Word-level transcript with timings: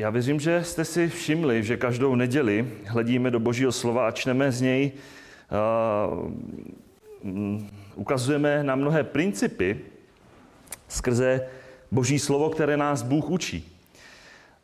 Já 0.00 0.10
věřím, 0.10 0.40
že 0.40 0.64
jste 0.64 0.84
si 0.84 1.08
všimli, 1.08 1.62
že 1.62 1.76
každou 1.76 2.14
neděli 2.14 2.68
hledíme 2.84 3.30
do 3.30 3.40
Božího 3.40 3.72
slova 3.72 4.08
a 4.08 4.10
čteme 4.10 4.52
z 4.52 4.60
něj, 4.60 4.92
uh, 6.12 6.32
ukazujeme 7.94 8.64
na 8.64 8.74
mnohé 8.74 9.04
principy 9.04 9.80
skrze 10.88 11.48
Boží 11.90 12.18
slovo, 12.18 12.50
které 12.50 12.76
nás 12.76 13.02
Bůh 13.02 13.30
učí. 13.30 13.72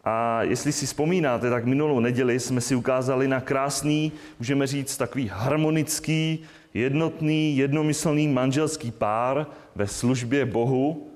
A 0.05 0.43
jestli 0.43 0.73
si 0.73 0.87
vzpomínáte, 0.87 1.51
tak 1.51 1.65
minulou 1.65 2.01
neděli 2.01 2.41
jsme 2.41 2.61
si 2.61 2.75
ukázali 2.75 3.29
na 3.29 3.41
krásný, 3.41 4.13
můžeme 4.39 4.67
říct, 4.67 4.97
takový 4.97 5.29
harmonický, 5.29 6.45
jednotný, 6.75 7.57
jednomyslný 7.57 8.29
manželský 8.29 8.91
pár 8.91 9.47
ve 9.75 9.87
službě 9.87 10.47
Bohu. 10.47 11.11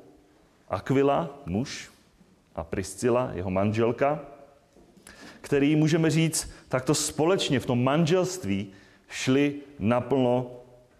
Aquila, 0.69 1.41
muž, 1.46 1.91
a 2.59 2.64
Priscila, 2.64 3.30
jeho 3.34 3.50
manželka, 3.50 4.20
který, 5.40 5.76
můžeme 5.76 6.11
říct, 6.11 6.50
takto 6.68 6.94
společně 6.94 7.61
v 7.61 7.66
tom 7.66 7.85
manželství 7.85 8.72
šli 9.08 9.54
naplno 9.79 10.50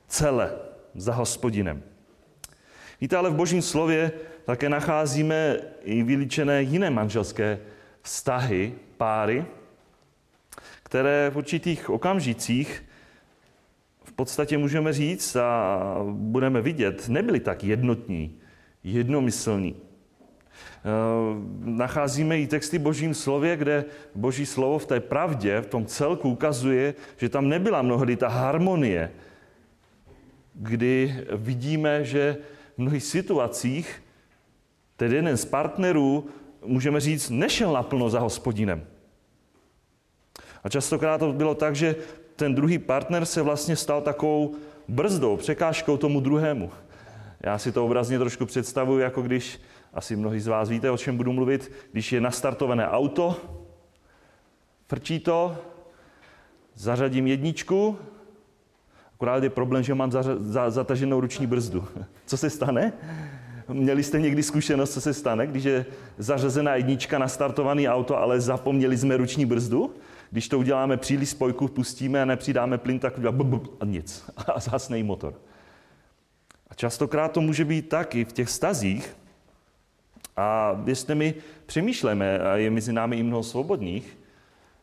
celé 0.09 0.53
za 0.95 1.15
hospodinem. 1.15 1.83
Víte, 3.01 3.17
ale 3.17 3.31
v 3.31 3.35
božím 3.35 3.63
slově 3.63 4.13
také 4.45 4.69
nacházíme 4.69 5.57
i 5.83 6.03
vylíčené 6.03 6.63
jiné 6.63 6.91
manželské 6.91 7.59
vztahy, 8.03 8.75
páry, 8.97 9.45
které 10.83 11.31
v 11.31 11.37
určitých 11.37 11.91
okamžicích 11.91 12.85
v 14.05 14.13
podstatě 14.13 14.59
můžeme 14.59 14.93
říct 14.93 15.37
a 15.37 15.81
budeme 16.11 16.63
vidět, 16.63 17.09
nebyli 17.09 17.41
tak 17.41 17.65
jednotní, 17.65 18.39
jednomyslní. 18.85 19.88
Eh, 20.79 20.91
nacházíme 21.61 22.39
i 22.39 22.47
texty 22.47 22.79
Božím 22.79 23.15
slově, 23.15 23.57
kde 23.57 23.85
Boží 24.15 24.47
slovo 24.47 24.79
v 24.79 24.87
té 24.87 25.01
pravdě, 25.01 25.61
v 25.61 25.67
tom 25.67 25.87
celku 25.87 26.31
ukazuje, 26.31 26.95
že 27.17 27.29
tam 27.29 27.49
nebyla 27.49 27.83
mnohdy 27.83 28.17
ta 28.17 28.29
harmonie, 28.29 29.11
kdy 30.55 31.25
vidíme, 31.33 32.05
že 32.05 32.37
v 32.75 32.79
mnohých 32.79 33.05
situacích 33.05 34.03
ten 34.97 35.13
jeden 35.13 35.37
z 35.37 35.45
partnerů, 35.45 36.27
můžeme 36.65 37.01
říct, 37.01 37.31
nešel 37.31 37.73
naplno 37.73 38.11
za 38.11 38.21
hospodinem. 38.21 38.87
A 40.65 40.69
častokrát 40.69 41.21
to 41.21 41.33
bylo 41.33 41.55
tak, 41.55 41.77
že 41.77 41.97
ten 42.37 42.55
druhý 42.55 42.79
partner 42.79 43.25
se 43.25 43.43
vlastně 43.43 43.77
stal 43.77 44.01
takovou 44.01 44.55
brzdou, 44.89 45.37
překážkou 45.37 45.97
tomu 45.97 46.21
druhému. 46.21 46.71
Já 47.41 47.59
si 47.59 47.73
to 47.73 47.85
obrazně 47.85 48.19
trošku 48.19 48.47
představuji, 48.47 48.99
jako 48.99 49.23
když 49.23 49.61
asi 49.95 50.17
mnohí 50.17 50.41
z 50.41 50.47
vás 50.47 50.69
víte, 50.69 50.91
o 50.91 50.99
čem 50.99 51.17
budu 51.17 51.33
mluvit, 51.33 51.73
když 51.93 52.13
je 52.13 52.21
nastartované 52.21 52.89
auto, 52.89 53.37
frčí 54.89 55.21
to, 55.21 55.57
zařadím 56.75 57.27
jedničku, 57.27 57.99
akorát 59.15 59.43
je 59.43 59.51
problém, 59.51 59.83
že 59.83 59.95
mám 59.95 60.13
zataženou 60.69 61.21
ruční 61.21 61.47
brzdu. 61.47 61.89
Co 62.27 62.37
se 62.37 62.51
stane? 62.51 62.93
Měli 63.69 64.03
jste 64.03 64.21
někdy 64.21 64.43
zkušenost, 64.43 64.93
co 64.93 65.01
se 65.01 65.15
stane, 65.15 65.47
když 65.47 65.65
je 65.65 65.87
zařazená 66.19 66.75
jednička, 66.75 67.19
nastartovaný 67.19 67.89
auto, 67.89 68.19
ale 68.19 68.41
zapomněli 68.41 68.97
jsme 68.97 69.17
ruční 69.17 69.47
brzdu? 69.47 69.95
Když 70.31 70.49
to 70.49 70.59
uděláme 70.59 70.97
příliš 70.97 71.29
spojku, 71.29 71.69
pustíme 71.69 72.23
a 72.23 72.25
nepřidáme 72.25 72.79
plyn, 72.79 72.99
tak 72.99 73.19
a 73.81 73.85
nic. 73.85 74.31
A 74.55 74.61
zhasne 74.61 75.03
motor. 75.03 75.35
A 76.71 76.75
častokrát 76.75 77.33
to 77.33 77.41
může 77.41 77.65
být 77.65 77.89
tak 77.89 78.15
i 78.15 78.25
v 78.25 78.33
těch 78.33 78.51
stazích, 78.51 79.17
a 80.39 80.73
věřte 80.73 81.15
mi, 81.15 81.35
přemýšlíme, 81.67 82.39
a 82.39 82.57
je 82.57 82.71
mezi 82.71 82.93
námi 82.93 83.17
i 83.17 83.23
mnoho 83.23 83.43
svobodných, 83.43 84.19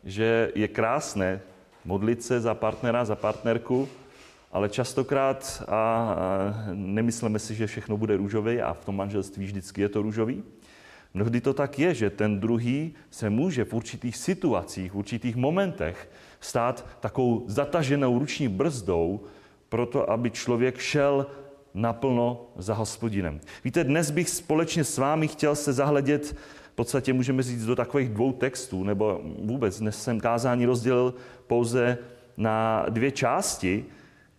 že 0.03 0.51
je 0.55 0.67
krásné 0.67 1.41
modlit 1.85 2.23
se 2.23 2.41
za 2.41 2.53
partnera, 2.53 3.05
za 3.05 3.15
partnerku, 3.15 3.87
ale 4.51 4.69
častokrát 4.69 5.63
a, 5.67 5.71
a 5.71 6.15
nemyslíme 6.73 7.39
si, 7.39 7.55
že 7.55 7.67
všechno 7.67 7.97
bude 7.97 8.17
růžové 8.17 8.61
a 8.61 8.73
v 8.73 8.85
tom 8.85 8.95
manželství 8.95 9.45
vždycky 9.45 9.81
je 9.81 9.89
to 9.89 10.01
růžový. 10.01 10.43
Mnohdy 11.13 11.41
to 11.41 11.53
tak 11.53 11.79
je, 11.79 11.93
že 11.93 12.09
ten 12.09 12.39
druhý 12.39 12.93
se 13.09 13.29
může 13.29 13.65
v 13.65 13.73
určitých 13.73 14.17
situacích, 14.17 14.91
v 14.91 14.97
určitých 14.97 15.35
momentech 15.35 16.09
stát 16.39 16.85
takovou 16.99 17.43
zataženou 17.47 18.19
ruční 18.19 18.47
brzdou, 18.47 19.23
proto 19.69 20.09
aby 20.09 20.31
člověk 20.31 20.77
šel 20.77 21.27
naplno 21.75 22.47
za 22.57 22.73
hospodinem. 22.73 23.39
Víte, 23.63 23.83
dnes 23.83 24.11
bych 24.11 24.29
společně 24.29 24.83
s 24.83 24.97
vámi 24.97 25.27
chtěl 25.27 25.55
se 25.55 25.73
zahledět, 25.73 26.35
v 26.71 26.75
podstatě 26.75 27.13
můžeme 27.13 27.43
říct, 27.43 27.65
do 27.65 27.75
takových 27.75 28.09
dvou 28.09 28.31
textů, 28.31 28.83
nebo 28.83 29.21
vůbec 29.43 29.79
dnes 29.79 30.03
jsem 30.03 30.19
kázání 30.19 30.65
rozdělil 30.65 31.13
pouze 31.47 31.97
na 32.37 32.85
dvě 32.89 33.11
části, 33.11 33.85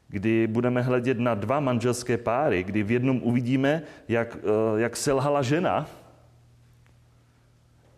kdy 0.09 0.47
budeme 0.47 0.83
hledět 0.83 1.19
na 1.19 1.35
dva 1.35 1.61
manželské 1.61 2.17
páry, 2.17 2.65
kdy 2.65 2.83
v 2.83 2.91
jednom 2.91 3.21
uvidíme, 3.23 3.83
jak, 4.09 4.37
eh, 4.43 4.81
jak 4.81 4.97
selhala 4.97 5.43
žena, 5.43 5.87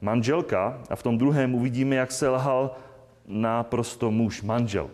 manželka, 0.00 0.82
a 0.90 0.96
v 0.96 1.02
tom 1.02 1.18
druhém 1.18 1.54
uvidíme, 1.54 1.96
jak 1.96 2.12
selhal 2.12 2.76
naprosto 3.26 4.10
muž, 4.10 4.42
manžel. 4.42 4.90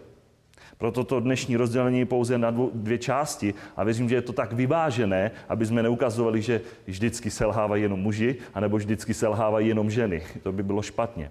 Proto 0.78 1.04
to 1.04 1.20
dnešní 1.20 1.56
rozdělení 1.56 1.98
je 1.98 2.06
pouze 2.06 2.38
na 2.38 2.50
dvě 2.74 2.98
části 2.98 3.54
a 3.76 3.84
věřím, 3.84 4.08
že 4.08 4.14
je 4.14 4.22
to 4.22 4.32
tak 4.32 4.52
vyvážené, 4.52 5.30
aby 5.48 5.66
jsme 5.66 5.82
neukazovali, 5.82 6.42
že 6.42 6.60
vždycky 6.86 7.30
selhávají 7.30 7.82
jenom 7.82 8.00
muži, 8.00 8.36
anebo 8.54 8.76
vždycky 8.76 9.14
selhávají 9.14 9.68
jenom 9.68 9.90
ženy. 9.90 10.22
To 10.42 10.52
by 10.52 10.62
bylo 10.62 10.82
špatně. 10.82 11.30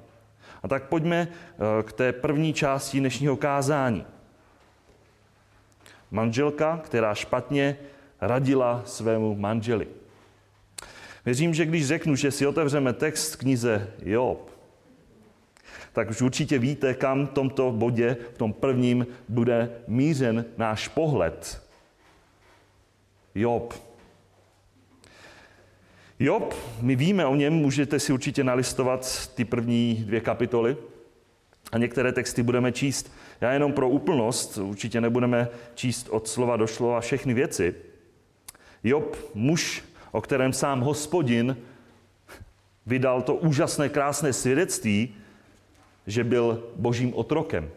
A 0.63 0.67
tak 0.67 0.83
pojďme 0.83 1.27
eh, 1.27 1.83
k 1.83 1.93
té 1.93 2.13
první 2.13 2.53
části 2.53 2.99
dnešního 2.99 3.37
kázání. 3.37 4.05
Manželka, 6.11 6.81
která 6.83 7.15
špatně 7.15 7.77
radila 8.21 8.81
svému 8.85 9.35
manželi. 9.35 9.87
Věřím, 11.25 11.53
že 11.53 11.65
když 11.65 11.87
řeknu, 11.87 12.15
že 12.15 12.31
si 12.31 12.47
otevřeme 12.47 12.93
text 12.93 13.35
knize 13.35 13.87
Job, 14.05 14.52
tak 15.93 16.09
už 16.09 16.21
určitě 16.21 16.59
víte, 16.59 16.93
kam 16.93 17.27
v 17.27 17.29
tomto 17.29 17.71
bodě, 17.71 18.17
v 18.33 18.37
tom 18.37 18.53
prvním, 18.53 19.07
bude 19.29 19.71
mířen 19.87 20.45
náš 20.57 20.87
pohled. 20.87 21.63
Job. 23.35 23.73
Job, 26.19 26.55
my 26.81 26.95
víme 26.95 27.25
o 27.25 27.35
něm, 27.35 27.53
můžete 27.53 27.99
si 27.99 28.13
určitě 28.13 28.43
nalistovat 28.43 29.31
ty 29.35 29.45
první 29.45 29.95
dvě 29.95 30.21
kapitoly 30.21 30.77
a 31.71 31.77
některé 31.77 32.11
texty 32.11 32.43
budeme 32.43 32.71
číst. 32.71 33.11
Já 33.41 33.51
jenom 33.51 33.73
pro 33.73 33.89
úplnost, 33.89 34.57
určitě 34.57 35.01
nebudeme 35.01 35.47
číst 35.75 36.09
od 36.09 36.27
slova 36.27 36.57
do 36.57 36.67
slova 36.67 37.01
všechny 37.01 37.33
věci. 37.33 37.75
Job, 38.83 39.17
muž, 39.33 39.83
o 40.11 40.21
kterém 40.21 40.53
sám 40.53 40.81
hospodin 40.81 41.57
vydal 42.85 43.21
to 43.21 43.35
úžasné, 43.35 43.89
krásné 43.89 44.33
svědectví, 44.33 45.15
že 46.07 46.23
byl 46.23 46.63
božím 46.75 47.13
otrokem. 47.13 47.71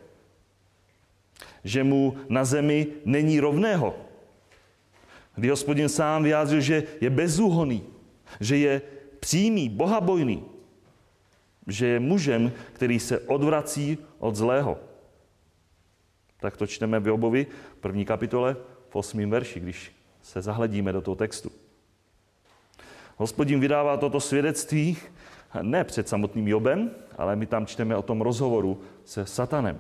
Že 1.65 1.85
mu 1.85 2.17
na 2.29 2.45
zemi 2.45 2.87
není 3.05 3.41
rovného. 3.41 3.95
Kdy 5.35 5.49
hospodin 5.49 5.89
sám 5.89 6.23
vyjádřil, 6.23 6.61
že 6.61 6.83
je 7.01 7.11
bezúhoný, 7.11 7.85
že 8.41 8.57
je 8.57 8.83
přímý, 9.21 9.69
bohabojný, 9.69 10.45
že 11.67 11.87
je 11.87 12.01
mužem, 12.01 12.53
který 12.73 13.01
se 13.01 13.19
odvrací 13.19 13.99
od 14.19 14.37
zlého. 14.37 14.79
Tak 16.41 16.57
to 16.57 16.67
čteme 16.67 17.01
v 17.01 17.07
Jobovi, 17.07 17.47
první 17.81 18.05
kapitole, 18.05 18.57
v 18.89 18.97
osmém 18.97 19.31
verši, 19.31 19.61
když 19.61 19.93
se 20.23 20.43
zahledíme 20.43 20.93
do 20.93 21.01
toho 21.01 21.15
textu. 21.15 21.51
Hospodin 23.17 23.61
vydává 23.61 23.97
toto 23.97 24.21
svědectví 24.21 24.97
ne 25.63 25.85
před 25.85 26.09
samotným 26.09 26.49
Jobem, 26.49 26.91
ale 27.19 27.37
my 27.37 27.47
tam 27.47 27.67
čteme 27.67 27.97
o 27.97 28.03
tom 28.03 28.21
rozhovoru 28.21 28.81
se 29.05 29.27
Satanem. 29.27 29.79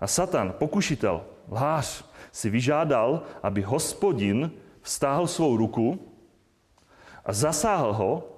A 0.00 0.06
Satan, 0.06 0.54
pokušitel, 0.58 1.24
lhář, 1.50 2.04
si 2.32 2.50
vyžádal, 2.50 3.22
aby 3.42 3.62
hospodin 3.62 4.50
vstáhl 4.82 5.26
svou 5.26 5.56
ruku 5.56 6.12
a 7.24 7.32
zasáhl 7.32 7.92
ho 7.92 8.28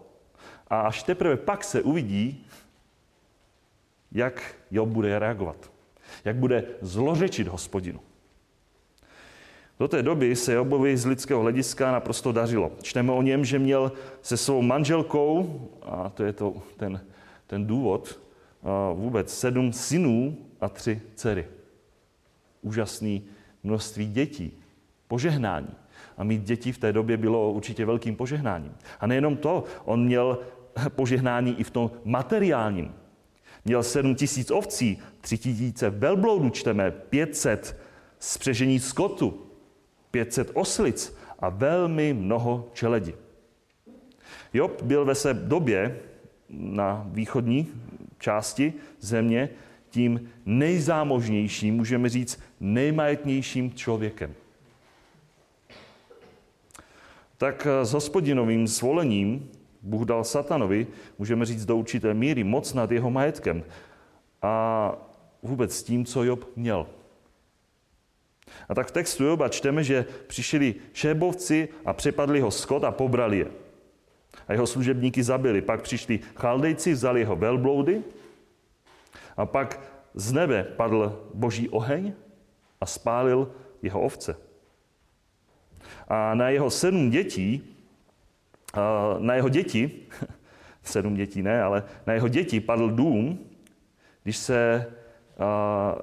a 0.70 0.80
až 0.80 1.02
teprve 1.02 1.36
pak 1.36 1.64
se 1.64 1.82
uvidí, 1.82 2.46
jak 4.12 4.54
Job 4.70 4.88
bude 4.88 5.18
reagovat. 5.18 5.72
Jak 6.24 6.36
bude 6.36 6.64
zlořečit 6.80 7.48
hospodinu. 7.48 8.00
Do 9.78 9.88
té 9.88 10.02
doby 10.02 10.36
se 10.36 10.52
Jobovi 10.52 10.96
z 10.96 11.06
lidského 11.06 11.40
hlediska 11.40 11.92
naprosto 11.92 12.32
dařilo. 12.32 12.72
Čteme 12.82 13.12
o 13.12 13.22
něm, 13.22 13.44
že 13.44 13.58
měl 13.58 13.92
se 14.22 14.36
svou 14.36 14.62
manželkou, 14.62 15.60
a 15.82 16.10
to 16.10 16.24
je 16.24 16.32
to, 16.32 16.54
ten, 16.76 17.00
ten 17.46 17.66
důvod, 17.66 18.20
vůbec 18.94 19.38
sedm 19.38 19.72
synů 19.72 20.36
a 20.60 20.68
tři 20.68 21.00
dcery. 21.14 21.46
Úžasný 22.62 23.22
množství 23.62 24.06
dětí, 24.06 24.52
požehnání. 25.08 25.74
A 26.16 26.24
mít 26.24 26.42
děti 26.42 26.72
v 26.72 26.78
té 26.78 26.92
době 26.92 27.16
bylo 27.16 27.52
určitě 27.52 27.86
velkým 27.86 28.16
požehnáním. 28.16 28.72
A 29.00 29.06
nejenom 29.06 29.36
to, 29.36 29.64
on 29.84 30.04
měl 30.04 30.38
požehnání 30.88 31.60
i 31.60 31.64
v 31.64 31.70
tom 31.70 31.90
materiálním. 32.04 32.94
Měl 33.64 33.82
sedm 33.82 34.14
tisíc 34.14 34.50
ovcí, 34.50 34.98
tři 35.20 35.38
tisíce 35.38 35.90
velbloudů 35.90 36.50
čteme, 36.50 36.90
500 36.90 37.80
spřežení 38.18 38.80
skotu, 38.80 39.45
500 40.16 40.50
oslic 40.54 41.16
a 41.38 41.48
velmi 41.48 42.14
mnoho 42.14 42.68
čeledi. 42.72 43.14
Job 44.54 44.82
byl 44.82 45.04
ve 45.04 45.14
své 45.14 45.34
době 45.34 46.00
na 46.50 47.06
východní 47.12 47.68
části 48.18 48.72
země 49.00 49.48
tím 49.90 50.30
nejzámožnějším, 50.46 51.74
můžeme 51.74 52.08
říct 52.08 52.40
nejmajetnějším 52.60 53.74
člověkem. 53.74 54.34
Tak 57.36 57.66
s 57.82 57.92
hospodinovým 57.92 58.68
svolením 58.68 59.50
Bůh 59.82 60.02
dal 60.02 60.24
satanovi, 60.24 60.86
můžeme 61.18 61.46
říct 61.46 61.64
do 61.64 61.76
určité 61.76 62.14
míry, 62.14 62.44
moc 62.44 62.74
nad 62.74 62.90
jeho 62.90 63.10
majetkem 63.10 63.64
a 64.42 64.92
vůbec 65.42 65.76
s 65.76 65.82
tím, 65.82 66.04
co 66.04 66.24
Job 66.24 66.56
měl. 66.56 66.86
A 68.68 68.74
tak 68.74 68.88
v 68.88 68.90
textu 68.90 69.24
Joba 69.24 69.48
čteme, 69.48 69.84
že 69.84 70.06
přišli 70.26 70.74
šébovci 70.92 71.68
a 71.84 71.92
přepadli 71.92 72.40
ho 72.40 72.50
skot 72.50 72.84
a 72.84 72.90
pobrali 72.90 73.38
je. 73.38 73.48
A 74.48 74.52
jeho 74.52 74.66
služebníky 74.66 75.22
zabili. 75.22 75.62
Pak 75.62 75.82
přišli 75.82 76.20
chaldejci, 76.34 76.92
vzali 76.92 77.20
jeho 77.20 77.36
velbloudy 77.36 78.02
a 79.36 79.46
pak 79.46 79.80
z 80.14 80.32
nebe 80.32 80.64
padl 80.64 81.30
boží 81.34 81.68
oheň 81.68 82.12
a 82.80 82.86
spálil 82.86 83.52
jeho 83.82 84.00
ovce. 84.00 84.36
A 86.08 86.34
na 86.34 86.48
jeho 86.48 86.70
sedm 86.70 87.10
dětí, 87.10 87.76
na 89.18 89.34
jeho 89.34 89.48
děti, 89.48 90.06
sedm 90.82 91.14
dětí 91.14 91.42
ne, 91.42 91.62
ale 91.62 91.84
na 92.06 92.12
jeho 92.12 92.28
děti 92.28 92.60
padl 92.60 92.90
dům, 92.90 93.38
když 94.22 94.36
se 94.36 94.86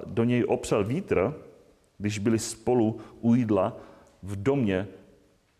do 0.05 0.23
něj 0.23 0.45
opřel 0.47 0.83
vítr, 0.83 1.33
když 2.03 2.19
byli 2.19 2.39
spolu 2.39 2.99
u 3.21 3.35
jídla 3.35 3.77
v 4.23 4.43
domě 4.43 4.87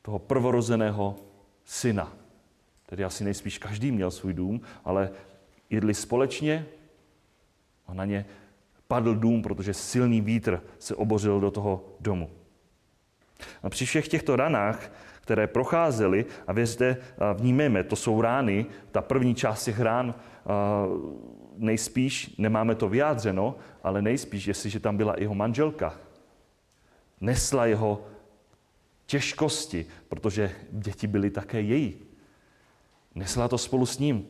toho 0.02 0.20
prvorozeného 0.20 1.16
syna. 1.66 2.14
Tedy 2.86 3.04
asi 3.04 3.24
nejspíš 3.24 3.58
každý 3.58 3.92
měl 3.92 4.12
svůj 4.12 4.34
dům, 4.34 4.62
ale 4.86 5.12
jedli 5.70 5.94
společně 5.94 6.66
a 7.88 7.94
na 7.94 8.06
ně 8.06 8.26
padl 8.88 9.16
dům, 9.16 9.42
protože 9.42 9.74
silný 9.74 10.22
vítr 10.22 10.62
se 10.80 10.96
obořil 10.96 11.40
do 11.40 11.52
toho 11.52 11.86
domu. 12.00 12.30
A 13.64 13.70
při 13.70 13.86
všech 13.86 14.08
těchto 14.08 14.36
ranách, 14.36 14.92
které 15.22 15.48
procházely, 15.48 16.26
a 16.48 16.54
věřte, 16.54 16.98
vnímejme, 17.34 17.84
to 17.84 17.96
jsou 17.96 18.22
rány, 18.22 18.66
ta 18.92 19.02
první 19.02 19.36
část 19.36 19.64
těch 19.64 19.80
rán, 19.80 20.16
nejspíš, 21.56 22.36
nemáme 22.38 22.76
to 22.76 22.90
vyjádřeno, 22.90 23.56
ale 23.84 24.02
nejspíš, 24.02 24.48
jestliže 24.48 24.80
tam 24.80 24.98
byla 24.98 25.16
jeho 25.18 25.36
manželka, 25.36 26.00
nesla 27.24 27.66
jeho 27.66 28.06
těžkosti, 29.06 29.86
protože 30.10 30.52
děti 30.72 31.08
byly 31.08 31.30
také 31.30 31.62
její. 31.62 31.96
Nesla 33.16 33.48
to 33.48 33.58
spolu 33.58 33.86
s 33.86 34.00
ním. 34.00 34.28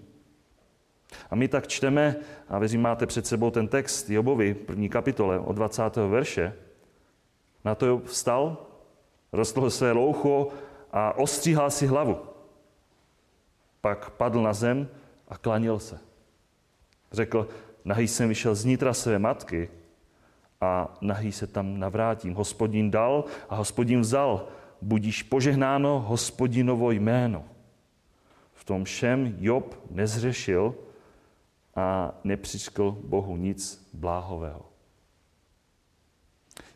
A 1.29 1.35
my 1.35 1.47
tak 1.47 1.67
čteme, 1.67 2.15
a 2.49 2.59
věřím, 2.59 2.81
máte 2.81 3.05
před 3.05 3.27
sebou 3.27 3.51
ten 3.51 3.67
text 3.67 4.09
Jobovi, 4.09 4.53
první 4.53 4.89
kapitole 4.89 5.39
od 5.39 5.53
20. 5.53 5.95
verše. 5.95 6.53
Na 7.65 7.75
to 7.75 7.85
Job 7.85 8.05
vstal, 8.05 8.65
rostl 9.31 9.69
své 9.69 9.91
loucho 9.91 10.49
a 10.91 11.17
ostříhal 11.17 11.71
si 11.71 11.87
hlavu. 11.87 12.17
Pak 13.81 14.09
padl 14.09 14.41
na 14.41 14.53
zem 14.53 14.89
a 15.27 15.37
klanil 15.37 15.79
se. 15.79 15.99
Řekl, 17.11 17.47
nahý 17.85 18.07
jsem 18.07 18.29
vyšel 18.29 18.55
z 18.55 18.65
nitra 18.65 18.93
své 18.93 19.19
matky 19.19 19.69
a 20.63 20.97
nahý 21.01 21.31
se 21.31 21.47
tam 21.47 21.79
navrátím. 21.79 22.33
Hospodin 22.33 22.91
dal 22.91 23.25
a 23.49 23.55
hospodin 23.55 24.01
vzal. 24.01 24.47
Budíš 24.81 25.23
požehnáno 25.23 25.99
hospodinovo 26.07 26.91
jméno. 26.91 27.43
V 28.53 28.63
tom 28.63 28.83
všem 28.83 29.35
Job 29.39 29.75
nezřešil 29.91 30.75
a 31.75 32.15
nepřiškl 32.23 32.97
Bohu 33.03 33.37
nic 33.37 33.89
bláhového. 33.93 34.65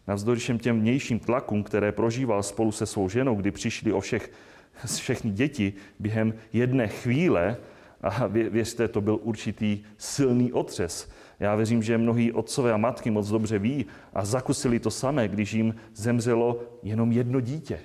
Navzdory 0.08 0.40
všem 0.40 0.60
těm 0.60 0.80
vnějším 0.80 1.20
tlakům, 1.20 1.64
které 1.64 1.92
prožíval 1.92 2.44
spolu 2.44 2.72
se 2.72 2.86
svou 2.86 3.10
ženou, 3.10 3.36
kdy 3.36 3.52
přišli 3.52 3.94
o 3.94 4.00
všech, 4.00 4.32
všechny 4.96 5.32
děti 5.32 5.74
během 6.00 6.34
jedné 6.54 6.88
chvíle, 6.88 7.58
a 8.02 8.28
věřte, 8.28 8.88
to 8.88 9.02
byl 9.02 9.20
určitý 9.22 9.84
silný 9.98 10.54
otřes. 10.54 11.10
Já 11.40 11.56
věřím, 11.56 11.84
že 11.84 11.98
mnohí 11.98 12.32
otcové 12.32 12.74
a 12.74 12.78
matky 12.78 13.12
moc 13.12 13.28
dobře 13.28 13.60
ví 13.60 13.86
a 14.14 14.26
zakusili 14.26 14.80
to 14.80 14.92
samé, 14.92 15.28
když 15.28 15.54
jim 15.54 15.76
zemřelo 15.94 16.64
jenom 16.84 17.12
jedno 17.12 17.40
dítě. 17.40 17.80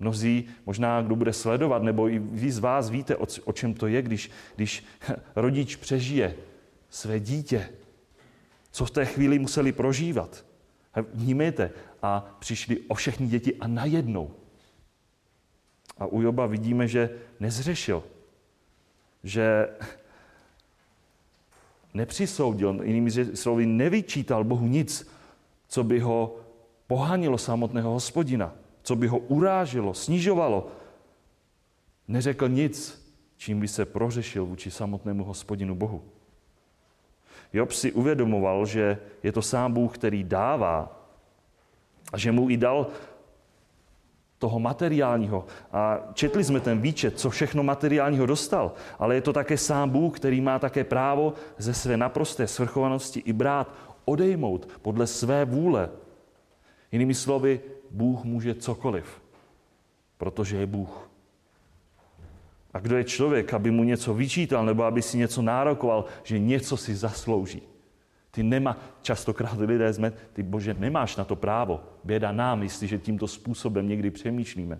Mnozí, 0.00 0.48
možná 0.66 1.02
kdo 1.02 1.16
bude 1.16 1.32
sledovat, 1.32 1.82
nebo 1.82 2.08
i 2.08 2.18
vy 2.18 2.52
z 2.52 2.58
vás 2.58 2.90
víte, 2.90 3.16
o, 3.44 3.52
čem 3.52 3.74
to 3.74 3.86
je, 3.86 4.02
když, 4.02 4.30
když 4.56 4.84
rodič 5.36 5.76
přežije 5.76 6.34
své 6.90 7.20
dítě. 7.20 7.68
Co 8.70 8.84
v 8.84 8.90
té 8.90 9.04
chvíli 9.04 9.38
museli 9.38 9.72
prožívat. 9.72 10.44
Vnímejte, 11.14 11.70
a 12.02 12.36
přišli 12.38 12.78
o 12.88 12.94
všechny 12.94 13.26
děti 13.26 13.56
a 13.56 13.66
najednou. 13.66 14.30
A 15.98 16.06
u 16.06 16.22
Joba 16.22 16.46
vidíme, 16.46 16.88
že 16.88 17.10
nezřešil, 17.40 18.04
že 19.24 19.68
nepřisoudil, 21.94 22.80
jinými 22.82 23.10
slovy, 23.36 23.66
nevyčítal 23.66 24.44
Bohu 24.44 24.66
nic, 24.66 25.10
co 25.68 25.84
by 25.84 26.00
ho 26.00 26.36
pohanilo 26.86 27.38
samotného 27.38 27.90
hospodina 27.90 28.54
co 28.82 28.96
by 28.96 29.06
ho 29.06 29.18
uráželo, 29.18 29.94
snižovalo, 29.94 30.66
neřekl 32.08 32.48
nic, 32.48 33.06
čím 33.36 33.60
by 33.60 33.68
se 33.68 33.84
prořešil 33.84 34.46
vůči 34.46 34.70
samotnému 34.70 35.24
hospodinu 35.24 35.74
Bohu. 35.74 36.02
Job 37.52 37.72
si 37.72 37.92
uvědomoval, 37.92 38.66
že 38.66 38.98
je 39.22 39.32
to 39.32 39.42
sám 39.42 39.72
Bůh, 39.72 39.94
který 39.94 40.24
dává 40.24 41.06
a 42.12 42.18
že 42.18 42.32
mu 42.32 42.50
i 42.50 42.56
dal 42.56 42.86
toho 44.40 44.58
materiálního. 44.58 45.44
A 45.72 45.98
četli 46.14 46.44
jsme 46.44 46.60
ten 46.60 46.80
výčet, 46.80 47.18
co 47.18 47.30
všechno 47.30 47.62
materiálního 47.62 48.26
dostal, 48.26 48.72
ale 48.98 49.14
je 49.14 49.20
to 49.20 49.32
také 49.32 49.56
sám 49.56 49.90
Bůh, 49.90 50.16
který 50.16 50.40
má 50.40 50.58
také 50.58 50.84
právo 50.84 51.32
ze 51.58 51.74
své 51.74 51.96
naprosté 51.96 52.46
svrchovanosti 52.46 53.20
i 53.20 53.32
brát, 53.32 53.74
odejmout 54.04 54.68
podle 54.82 55.06
své 55.06 55.44
vůle. 55.44 55.90
Jinými 56.92 57.14
slovy, 57.14 57.60
Bůh 57.90 58.24
může 58.24 58.54
cokoliv, 58.54 59.22
protože 60.18 60.56
je 60.56 60.66
Bůh. 60.66 61.10
A 62.72 62.78
kdo 62.78 62.96
je 62.96 63.04
člověk, 63.04 63.54
aby 63.54 63.70
mu 63.70 63.84
něco 63.84 64.14
vyčítal 64.14 64.64
nebo 64.64 64.84
aby 64.84 65.02
si 65.02 65.18
něco 65.18 65.42
nárokoval, 65.42 66.04
že 66.22 66.38
něco 66.38 66.76
si 66.76 66.94
zaslouží. 66.94 67.62
Ty 68.30 68.42
nemá, 68.42 68.78
častokrát 69.02 69.58
lidé 69.58 69.92
jsme, 69.92 70.12
ty 70.32 70.42
bože, 70.42 70.74
nemáš 70.74 71.16
na 71.16 71.24
to 71.24 71.36
právo. 71.36 71.80
Běda 72.04 72.32
nám, 72.32 72.62
jestliže 72.62 72.98
tímto 72.98 73.28
způsobem 73.28 73.88
někdy 73.88 74.10
přemýšlíme. 74.10 74.78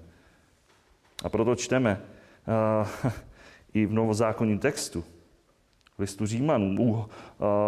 A 1.24 1.28
proto 1.28 1.56
čteme 1.56 2.00
uh, 3.04 3.12
i 3.74 3.86
v 3.86 3.92
novozákonním 3.92 4.58
textu, 4.58 5.04
listu 5.98 6.26
Římanů 6.26 7.06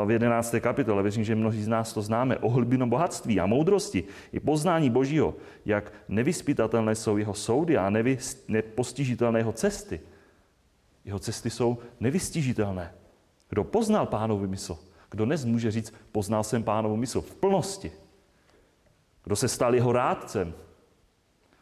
v 0.04 0.10
11. 0.10 0.54
kapitole, 0.60 1.02
věřím, 1.02 1.24
že 1.24 1.34
mnozí 1.34 1.62
z 1.62 1.68
nás 1.68 1.92
to 1.92 2.02
známe, 2.02 2.38
o 2.38 2.48
hlbinu 2.48 2.90
bohatství 2.90 3.40
a 3.40 3.46
moudrosti 3.46 4.04
i 4.32 4.40
poznání 4.40 4.90
Božího, 4.90 5.34
jak 5.64 5.92
nevyspytatelné 6.08 6.94
jsou 6.94 7.16
jeho 7.16 7.34
soudy 7.34 7.76
a 7.76 7.90
nepostižitelné 8.48 9.40
jeho 9.40 9.52
cesty. 9.52 10.00
Jeho 11.04 11.18
cesty 11.18 11.50
jsou 11.50 11.78
nevystižitelné. 12.00 12.94
Kdo 13.48 13.64
poznal 13.64 14.06
pánovu 14.06 14.46
mysl? 14.46 14.78
Kdo 15.12 15.24
dnes 15.24 15.44
může 15.44 15.70
říct, 15.70 15.94
poznal 16.12 16.44
jsem 16.44 16.62
pánovu 16.62 16.96
mysl 16.96 17.20
v 17.20 17.34
plnosti? 17.34 17.92
Kdo 19.24 19.36
se 19.36 19.48
stal 19.48 19.74
jeho 19.74 19.92
rádcem? 19.92 20.54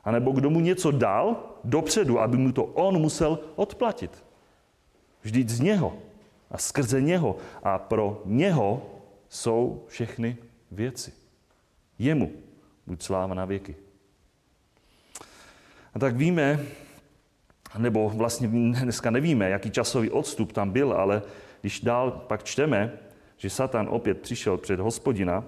A 0.04 0.10
nebo 0.10 0.32
kdo 0.32 0.50
mu 0.50 0.60
něco 0.60 0.90
dal 0.90 1.36
dopředu, 1.64 2.20
aby 2.20 2.36
mu 2.36 2.52
to 2.52 2.64
on 2.64 2.98
musel 2.98 3.38
odplatit? 3.56 4.24
Vždyť 5.22 5.48
z 5.48 5.60
něho 5.60 5.98
a 6.50 6.58
skrze 6.58 7.00
něho 7.00 7.36
a 7.62 7.78
pro 7.78 8.22
něho 8.24 8.86
jsou 9.28 9.84
všechny 9.88 10.36
věci. 10.70 11.12
Jemu 11.98 12.32
buď 12.86 13.02
sláva 13.02 13.34
na 13.34 13.44
věky. 13.44 13.76
A 15.94 15.98
tak 15.98 16.16
víme, 16.16 16.60
nebo 17.78 18.08
vlastně 18.08 18.48
dneska 18.48 19.10
nevíme, 19.10 19.50
jaký 19.50 19.70
časový 19.70 20.10
odstup 20.10 20.52
tam 20.52 20.70
byl, 20.70 20.92
ale 20.92 21.22
když 21.60 21.80
dál 21.80 22.10
pak 22.10 22.44
čteme, 22.44 22.98
že 23.40 23.50
Satan 23.50 23.88
opět 23.88 24.20
přišel 24.20 24.58
před 24.58 24.80
hospodina, 24.80 25.44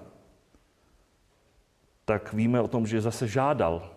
tak 2.05 2.33
víme 2.33 2.61
o 2.61 2.67
tom, 2.67 2.87
že 2.87 3.01
zase 3.01 3.27
žádal, 3.27 3.93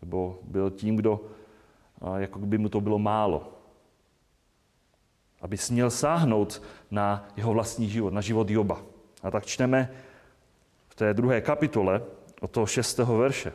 nebo 0.00 0.38
byl 0.42 0.70
tím, 0.70 0.96
kdo, 0.96 1.20
jako 2.16 2.38
by 2.38 2.58
mu 2.58 2.68
to 2.68 2.80
bylo 2.80 2.98
málo. 2.98 3.54
aby 5.40 5.56
směl 5.56 5.90
sáhnout 5.90 6.62
na 6.90 7.28
jeho 7.36 7.52
vlastní 7.52 7.88
život, 7.88 8.12
na 8.12 8.20
život 8.20 8.50
Joba. 8.50 8.82
A 9.22 9.30
tak 9.30 9.46
čteme 9.46 9.90
v 10.88 10.94
té 10.94 11.14
druhé 11.14 11.40
kapitole 11.40 12.02
od 12.40 12.50
toho 12.50 12.66
šestého 12.66 13.16
verše. 13.18 13.52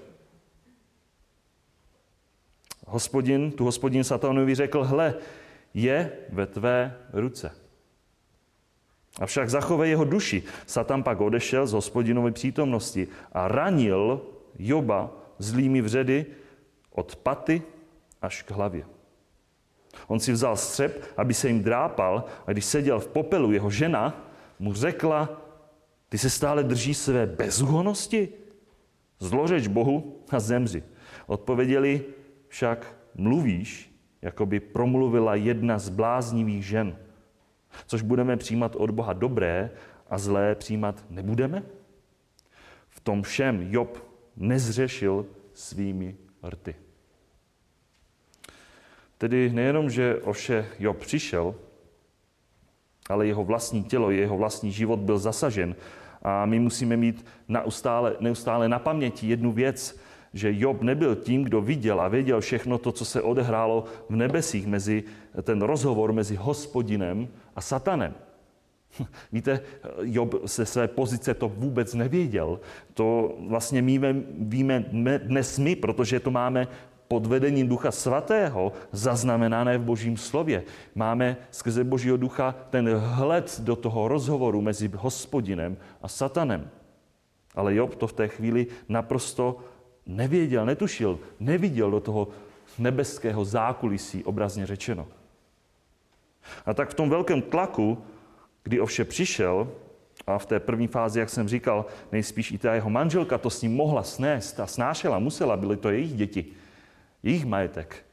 Hospodin, 2.88 3.52
tu 3.52 3.66
hospodin 3.66 4.04
satanovi 4.04 4.56
řekl, 4.56 4.84
hle, 4.84 5.16
je 5.74 6.12
ve 6.30 6.46
tvé 6.46 6.98
ruce. 7.14 7.63
Avšak 9.20 9.50
zachovej 9.50 9.90
jeho 9.90 10.06
duši. 10.06 10.44
Satan 10.66 11.04
pak 11.04 11.22
odešel 11.22 11.68
z 11.68 11.74
hospodinovy 11.74 12.32
přítomnosti 12.32 13.08
a 13.32 13.48
ranil 13.48 14.22
Joba 14.60 15.12
zlými 15.38 15.82
vředy 15.82 16.26
od 16.92 17.16
paty 17.16 17.62
až 18.22 18.42
k 18.42 18.52
hlavě. 18.52 18.86
On 20.08 20.20
si 20.20 20.32
vzal 20.32 20.58
střep, 20.58 21.14
aby 21.18 21.34
se 21.34 21.48
jim 21.48 21.64
drápal 21.64 22.26
a 22.48 22.52
když 22.52 22.66
seděl 22.66 23.00
v 23.00 23.08
popelu, 23.08 23.52
jeho 23.52 23.70
žena 23.70 24.30
mu 24.60 24.74
řekla, 24.74 25.42
ty 26.10 26.18
se 26.18 26.30
stále 26.30 26.64
drží 26.64 26.94
své 26.94 27.26
bezúhonosti? 27.26 28.30
Zložeč 29.20 29.68
Bohu 29.68 30.24
a 30.30 30.40
zemři. 30.40 30.84
Odpověděli 31.28 32.06
však, 32.48 32.96
mluvíš, 33.16 33.96
jako 34.22 34.46
by 34.46 34.60
promluvila 34.60 35.36
jedna 35.36 35.80
z 35.80 35.90
bláznivých 35.90 36.66
žen. 36.66 36.98
Což 37.88 38.02
budeme 38.02 38.38
přijímat 38.38 38.76
od 38.76 38.92
Boha 38.92 39.14
dobré 39.14 39.72
a 40.10 40.18
zlé 40.18 40.56
přijímat 40.56 41.04
nebudeme? 41.10 41.64
V 42.90 43.00
tom 43.00 43.24
všem 43.24 43.68
Job 43.72 43.98
nezřešil 44.38 45.26
svými 45.54 46.16
rty. 46.50 46.76
Tedy 49.18 49.50
nejenom, 49.50 49.90
že 49.90 50.16
o 50.16 50.34
vše 50.34 50.66
Job 50.80 50.98
přišel, 50.98 51.56
ale 53.10 53.28
jeho 53.28 53.44
vlastní 53.44 53.84
tělo, 53.84 54.12
jeho 54.12 54.38
vlastní 54.38 54.72
život 54.72 55.00
byl 55.00 55.18
zasažen. 55.18 55.76
A 56.22 56.46
my 56.46 56.60
musíme 56.60 56.98
mít 56.98 57.26
neustále, 57.48 58.16
neustále 58.20 58.70
na 58.70 58.80
paměti 58.80 59.28
jednu 59.28 59.52
věc, 59.52 60.00
že 60.34 60.60
Job 60.60 60.82
nebyl 60.82 61.16
tím, 61.16 61.44
kdo 61.44 61.62
viděl 61.62 62.02
a 62.02 62.08
věděl 62.08 62.42
všechno 62.42 62.78
to, 62.78 62.92
co 62.92 63.06
se 63.06 63.22
odehrálo 63.22 63.86
v 64.10 64.16
nebesích, 64.16 64.68
mezi 64.68 65.04
ten 65.44 65.62
rozhovor 65.62 66.14
mezi 66.14 66.36
hospodinem 66.36 67.28
a 67.56 67.62
satanem. 67.62 68.14
Víte, 69.32 69.60
Job 70.02 70.36
se 70.46 70.66
své 70.66 70.88
pozice 70.88 71.34
to 71.34 71.50
vůbec 71.50 71.94
nevěděl. 71.94 72.60
To 72.94 73.36
vlastně 73.48 73.82
víme, 73.82 74.16
víme 74.40 74.86
dnes 75.18 75.60
my, 75.60 75.76
protože 75.76 76.20
to 76.20 76.32
máme 76.32 76.68
pod 77.08 77.26
vedením 77.26 77.68
Ducha 77.68 77.92
Svatého 77.92 78.74
zaznamenané 78.92 79.78
v 79.78 79.82
Božím 79.82 80.18
slově. 80.18 80.64
Máme 80.96 81.38
skrze 81.52 81.84
Božího 81.84 82.18
ducha 82.18 82.56
ten 82.70 82.98
hled 82.98 83.60
do 83.62 83.76
toho 83.76 84.08
rozhovoru 84.08 84.62
mezi 84.62 84.92
hospodinem 84.98 85.78
a 86.02 86.08
satanem. 86.08 86.70
Ale 87.56 87.76
Job 87.76 87.96
to 87.96 88.08
v 88.08 88.14
té 88.14 88.28
chvíli 88.28 88.68
naprosto 88.90 89.58
nevěděl, 90.06 90.66
netušil, 90.66 91.20
neviděl 91.40 91.92
do 91.92 92.00
toho 92.00 92.28
nebeského 92.80 93.46
zákulisí, 93.46 94.24
obrazně 94.24 94.66
řečeno. 94.66 95.08
A 96.66 96.74
tak 96.74 96.90
v 96.90 96.94
tom 96.94 97.10
velkém 97.10 97.42
tlaku, 97.42 98.04
kdy 98.64 98.80
ovše 98.80 99.06
přišel, 99.06 99.68
a 100.28 100.38
v 100.38 100.46
té 100.46 100.60
první 100.60 100.88
fázi, 100.88 101.20
jak 101.20 101.30
jsem 101.30 101.48
říkal, 101.48 101.86
nejspíš 102.12 102.52
i 102.52 102.58
ta 102.58 102.74
jeho 102.74 102.90
manželka 102.90 103.38
to 103.38 103.50
s 103.50 103.62
ním 103.62 103.76
mohla 103.76 104.04
snést 104.04 104.60
a 104.60 104.68
snášela, 104.68 105.20
musela, 105.20 105.58
byly 105.58 105.78
to 105.78 105.90
jejich 105.90 106.14
děti, 106.14 106.46
jejich 107.24 107.46
majetek. 107.46 108.06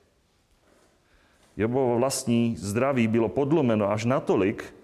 Jobovo 1.56 1.98
vlastní 1.98 2.56
zdraví 2.56 3.08
bylo 3.08 3.28
podlomeno 3.28 3.90
až 3.90 4.04
natolik, 4.04 4.74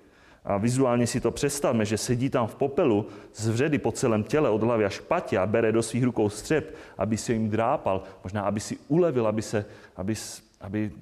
a 0.46 0.56
vizuálně 0.56 1.06
si 1.06 1.20
to 1.20 1.30
představme, 1.30 1.84
že 1.84 1.98
sedí 1.98 2.30
tam 2.30 2.46
v 2.46 2.54
popelu 2.54 3.06
z 3.34 3.48
vředy 3.48 3.78
po 3.78 3.92
celém 3.92 4.24
těle 4.24 4.50
od 4.50 4.62
hlavy 4.62 4.84
až 4.84 5.00
patě 5.00 5.38
a 5.38 5.46
bere 5.46 5.72
do 5.72 5.82
svých 5.82 6.04
rukou 6.04 6.28
střep, 6.28 6.76
aby 6.98 7.16
se 7.16 7.32
jim 7.32 7.50
drápal, 7.50 8.02
možná 8.24 8.42
aby 8.42 8.60
si 8.60 8.78
ulevil, 8.88 9.26
aby, 9.26 9.42
se, 9.42 9.64
aby, 9.96 10.14
aby 10.60 10.92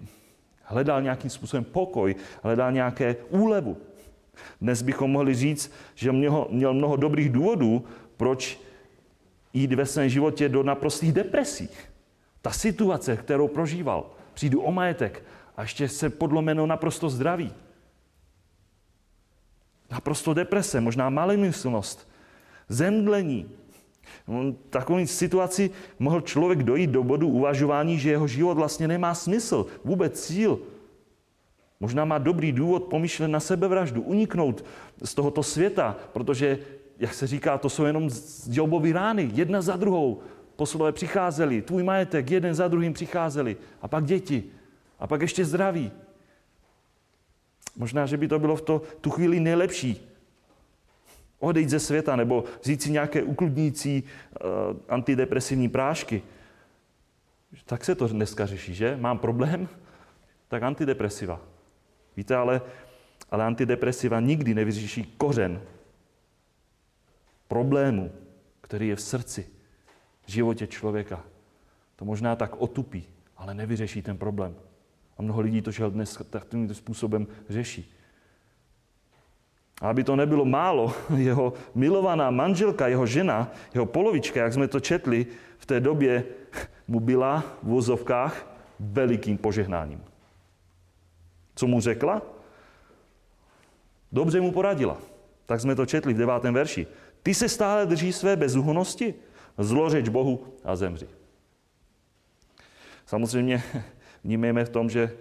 hledal 0.64 1.02
nějakým 1.02 1.30
způsobem 1.30 1.64
pokoj, 1.64 2.14
hledal 2.42 2.72
nějaké 2.72 3.16
úlevu. 3.28 3.76
Dnes 4.60 4.82
bychom 4.82 5.10
mohli 5.10 5.34
říct, 5.34 5.72
že 5.94 6.12
měl, 6.12 6.46
měl 6.50 6.74
mnoho 6.74 6.96
dobrých 6.96 7.32
důvodů, 7.32 7.84
proč 8.16 8.60
jít 9.52 9.72
ve 9.72 9.86
svém 9.86 10.08
životě 10.08 10.48
do 10.48 10.62
naprostých 10.62 11.12
depresí. 11.12 11.68
Ta 12.42 12.50
situace, 12.50 13.16
kterou 13.16 13.48
prožíval, 13.48 14.10
přijdu 14.34 14.60
o 14.60 14.72
majetek 14.72 15.24
a 15.56 15.62
ještě 15.62 15.88
se 15.88 16.10
podlomeno 16.10 16.66
naprosto 16.66 17.10
zdraví. 17.10 17.52
Naprosto 19.90 20.34
deprese, 20.34 20.80
možná 20.80 21.10
malimyslnost, 21.10 22.08
zemdlení. 22.68 23.50
V 24.26 24.54
takové 24.70 25.06
situaci 25.06 25.70
mohl 25.98 26.20
člověk 26.20 26.62
dojít 26.62 26.90
do 26.90 27.02
bodu 27.02 27.28
uvažování, 27.28 27.98
že 27.98 28.10
jeho 28.10 28.26
život 28.26 28.54
vlastně 28.54 28.88
nemá 28.88 29.14
smysl, 29.14 29.66
vůbec 29.84 30.26
cíl. 30.26 30.58
Možná 31.80 32.04
má 32.04 32.18
dobrý 32.18 32.52
důvod 32.52 32.84
pomýšlet 32.84 33.28
na 33.28 33.40
sebevraždu, 33.40 34.02
uniknout 34.02 34.64
z 35.04 35.14
tohoto 35.14 35.42
světa, 35.42 35.96
protože, 36.12 36.58
jak 36.98 37.14
se 37.14 37.26
říká, 37.26 37.58
to 37.58 37.68
jsou 37.68 37.84
jenom 37.84 38.10
Jobovy 38.50 38.92
rány, 38.92 39.30
jedna 39.34 39.62
za 39.62 39.76
druhou. 39.76 40.20
Poslové 40.56 40.92
přicházeli, 40.92 41.62
tvůj 41.62 41.82
majetek, 41.82 42.30
jeden 42.30 42.54
za 42.54 42.68
druhým 42.68 42.92
přicházeli, 42.92 43.56
a 43.82 43.88
pak 43.88 44.04
děti, 44.04 44.44
a 44.98 45.06
pak 45.06 45.20
ještě 45.20 45.44
zdraví. 45.44 45.92
Možná, 47.76 48.06
že 48.06 48.16
by 48.16 48.28
to 48.28 48.38
bylo 48.38 48.56
v 48.56 48.62
to, 48.62 48.82
tu 49.00 49.10
chvíli 49.10 49.40
nejlepší. 49.40 50.13
Odejít 51.38 51.70
ze 51.70 51.80
světa 51.80 52.16
nebo 52.16 52.44
vzít 52.62 52.82
si 52.82 52.90
nějaké 52.90 53.22
uklidnící 53.22 54.02
uh, 54.02 54.48
antidepresivní 54.88 55.68
prášky. 55.68 56.22
Tak 57.64 57.84
se 57.84 57.94
to 57.94 58.08
dneska 58.08 58.46
řeší, 58.46 58.74
že? 58.74 58.96
Mám 58.96 59.18
problém? 59.18 59.68
Tak 60.48 60.62
antidepresiva. 60.62 61.40
Víte, 62.16 62.36
ale, 62.36 62.60
ale 63.30 63.44
antidepresiva 63.44 64.20
nikdy 64.20 64.54
nevyřeší 64.54 65.14
kořen 65.16 65.60
problému, 67.48 68.12
který 68.60 68.88
je 68.88 68.96
v 68.96 69.00
srdci, 69.00 69.46
v 70.26 70.30
životě 70.30 70.66
člověka. 70.66 71.24
To 71.96 72.04
možná 72.04 72.36
tak 72.36 72.56
otupí, 72.56 73.08
ale 73.36 73.54
nevyřeší 73.54 74.02
ten 74.02 74.18
problém. 74.18 74.54
A 75.18 75.22
mnoho 75.22 75.40
lidí 75.40 75.62
to 75.62 75.70
žel 75.70 75.90
dnes 75.90 76.22
takovým 76.30 76.74
způsobem 76.74 77.26
řeší. 77.48 77.94
A 79.80 79.90
aby 79.90 80.04
to 80.04 80.16
nebylo 80.16 80.44
málo, 80.44 80.94
jeho 81.16 81.52
milovaná 81.74 82.30
manželka, 82.30 82.88
jeho 82.88 83.06
žena, 83.06 83.50
jeho 83.74 83.86
polovička, 83.86 84.42
jak 84.42 84.52
jsme 84.52 84.68
to 84.68 84.80
četli, 84.80 85.26
v 85.58 85.66
té 85.66 85.80
době 85.80 86.24
mu 86.88 87.00
byla 87.00 87.44
v 87.62 87.66
vozovkách 87.68 88.46
velikým 88.80 89.38
požehnáním. 89.38 90.04
Co 91.54 91.66
mu 91.66 91.80
řekla? 91.80 92.22
Dobře 94.12 94.40
mu 94.40 94.52
poradila. 94.52 94.98
Tak 95.46 95.60
jsme 95.60 95.74
to 95.74 95.86
četli 95.86 96.14
v 96.14 96.18
devátém 96.18 96.54
verši. 96.54 96.86
Ty 97.22 97.34
se 97.34 97.48
stále 97.48 97.86
drží 97.86 98.12
své 98.12 98.36
bezúhonosti, 98.36 99.14
zlořeč 99.58 100.08
Bohu 100.08 100.46
a 100.64 100.76
zemři. 100.76 101.08
Samozřejmě 103.06 103.62
vnímejme 104.24 104.64
v 104.64 104.68
tom, 104.68 104.90
že 104.90 105.12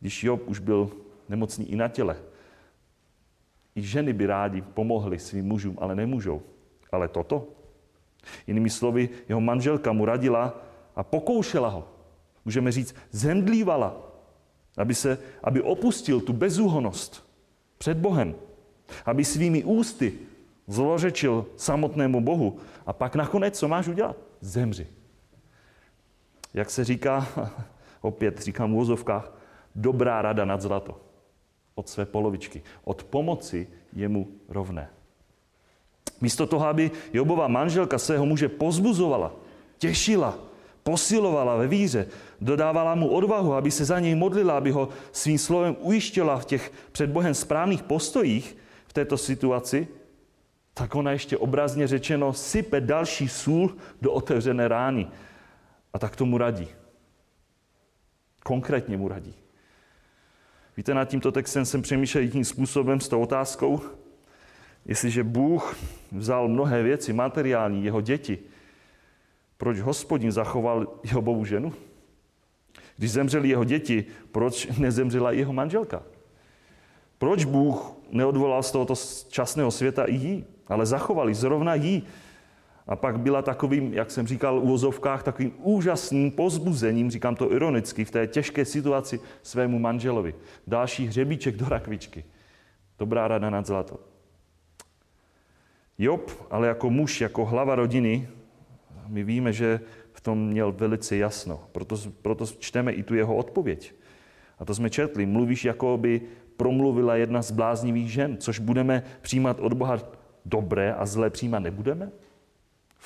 když 0.00 0.24
Job 0.24 0.48
už 0.48 0.58
byl 0.58 0.90
nemocný 1.28 1.70
i 1.70 1.76
na 1.76 1.88
těle, 1.88 2.16
i 3.76 3.82
ženy 3.82 4.12
by 4.12 4.26
rádi 4.26 4.62
pomohly 4.62 5.18
svým 5.18 5.44
mužům, 5.44 5.78
ale 5.80 5.94
nemůžou. 5.94 6.42
Ale 6.92 7.08
toto? 7.08 7.48
Jinými 8.46 8.70
slovy, 8.70 9.08
jeho 9.28 9.40
manželka 9.40 9.92
mu 9.92 10.04
radila 10.04 10.60
a 10.96 11.02
pokoušela 11.02 11.68
ho. 11.68 11.88
Můžeme 12.44 12.72
říct, 12.72 12.96
zemdlívala, 13.10 13.96
aby, 14.76 14.94
se, 14.94 15.18
aby 15.44 15.62
opustil 15.62 16.20
tu 16.20 16.32
bezúhonost 16.32 17.28
před 17.78 17.96
Bohem. 17.96 18.34
Aby 19.04 19.24
svými 19.24 19.64
ústy 19.64 20.12
zlořečil 20.66 21.46
samotnému 21.56 22.20
Bohu. 22.20 22.58
A 22.86 22.92
pak 22.92 23.16
nakonec, 23.16 23.58
co 23.58 23.68
máš 23.68 23.88
udělat? 23.88 24.16
Zemři. 24.40 24.86
Jak 26.54 26.70
se 26.70 26.84
říká 26.84 27.26
opět 28.00 28.40
říkám 28.40 28.72
v 28.72 28.76
úzovkách, 28.76 29.32
dobrá 29.74 30.22
rada 30.22 30.44
nad 30.44 30.60
zlato. 30.60 31.05
Od 31.76 31.88
své 31.88 32.06
polovičky. 32.06 32.62
Od 32.84 33.04
pomoci 33.04 33.68
jemu 33.92 34.28
rovné. 34.48 34.90
Místo 36.20 36.46
toho, 36.46 36.66
aby 36.66 36.90
Jobova 37.12 37.48
manželka 37.48 37.98
svého 37.98 38.26
muže 38.26 38.48
pozbuzovala, 38.48 39.32
těšila, 39.78 40.38
posilovala 40.82 41.56
ve 41.56 41.68
víře, 41.68 42.08
dodávala 42.40 42.94
mu 42.94 43.08
odvahu, 43.08 43.54
aby 43.54 43.70
se 43.70 43.84
za 43.84 44.00
něj 44.00 44.14
modlila, 44.14 44.56
aby 44.56 44.70
ho 44.70 44.88
svým 45.12 45.38
slovem 45.38 45.76
ujištěla 45.80 46.38
v 46.38 46.44
těch 46.44 46.72
před 46.92 47.10
Bohem 47.10 47.34
správných 47.34 47.82
postojích 47.82 48.56
v 48.86 48.92
této 48.92 49.18
situaci, 49.18 49.88
tak 50.74 50.94
ona 50.94 51.12
ještě 51.12 51.38
obrazně 51.38 51.86
řečeno 51.86 52.32
sype 52.32 52.80
další 52.80 53.28
sůl 53.28 53.76
do 54.00 54.12
otevřené 54.12 54.68
rány. 54.68 55.08
A 55.92 55.98
tak 55.98 56.16
tomu 56.16 56.38
radí 56.38 56.68
konkrétně 58.46 58.96
mu 58.96 59.08
radí. 59.08 59.34
Víte, 60.76 60.94
nad 60.94 61.04
tímto 61.04 61.32
textem 61.32 61.64
jsem 61.64 61.82
přemýšlel 61.82 62.28
tím 62.28 62.44
způsobem 62.44 63.00
s 63.00 63.08
tou 63.08 63.20
otázkou, 63.20 63.80
jestliže 64.86 65.24
Bůh 65.24 65.76
vzal 66.12 66.48
mnohé 66.48 66.82
věci, 66.82 67.12
materiální, 67.12 67.84
jeho 67.84 68.00
děti, 68.00 68.38
proč 69.56 69.80
hospodin 69.80 70.32
zachoval 70.32 71.00
jeho 71.04 71.22
bohu 71.22 71.44
ženu? 71.44 71.72
Když 72.96 73.12
zemřeli 73.12 73.48
jeho 73.48 73.64
děti, 73.64 74.04
proč 74.32 74.66
nezemřela 74.66 75.32
jeho 75.32 75.52
manželka? 75.52 76.02
Proč 77.18 77.44
Bůh 77.44 77.92
neodvolal 78.10 78.62
z 78.62 78.70
tohoto 78.72 78.94
časného 79.28 79.70
světa 79.70 80.04
i 80.04 80.14
jí, 80.14 80.44
ale 80.68 80.86
zachovali 80.86 81.34
zrovna 81.34 81.74
jí? 81.74 82.02
A 82.86 82.96
pak 82.96 83.20
byla 83.20 83.42
takovým, 83.42 83.94
jak 83.94 84.10
jsem 84.10 84.26
říkal, 84.26 84.58
u 84.58 84.66
vozovkách, 84.66 85.22
takovým 85.22 85.52
úžasným 85.58 86.30
pozbuzením, 86.30 87.10
říkám 87.10 87.36
to 87.36 87.52
ironicky, 87.52 88.04
v 88.04 88.10
té 88.10 88.26
těžké 88.26 88.64
situaci 88.64 89.20
svému 89.42 89.78
manželovi. 89.78 90.34
Další 90.66 91.06
hřebíček 91.06 91.56
do 91.56 91.68
rakvičky. 91.68 92.24
Dobrá 92.98 93.28
rada 93.28 93.50
nad 93.50 93.66
zlato. 93.66 94.00
Job, 95.98 96.46
ale 96.50 96.68
jako 96.68 96.90
muž, 96.90 97.20
jako 97.20 97.44
hlava 97.44 97.74
rodiny, 97.74 98.28
my 99.06 99.24
víme, 99.24 99.52
že 99.52 99.80
v 100.12 100.20
tom 100.20 100.48
měl 100.48 100.72
velice 100.72 101.16
jasno. 101.16 101.60
Proto, 101.72 101.96
proto 102.22 102.46
čteme 102.46 102.92
i 102.92 103.02
tu 103.02 103.14
jeho 103.14 103.36
odpověď. 103.36 103.94
A 104.58 104.64
to 104.64 104.74
jsme 104.74 104.90
četli. 104.90 105.26
Mluvíš, 105.26 105.64
jako 105.64 105.96
by 105.96 106.20
promluvila 106.56 107.16
jedna 107.16 107.42
z 107.42 107.50
bláznivých 107.50 108.12
žen, 108.12 108.36
což 108.36 108.58
budeme 108.58 109.02
přijímat 109.20 109.60
od 109.60 109.72
Boha 109.72 109.98
dobré 110.44 110.94
a 110.94 111.06
zlé 111.06 111.30
přijímat 111.30 111.58
nebudeme? 111.58 112.10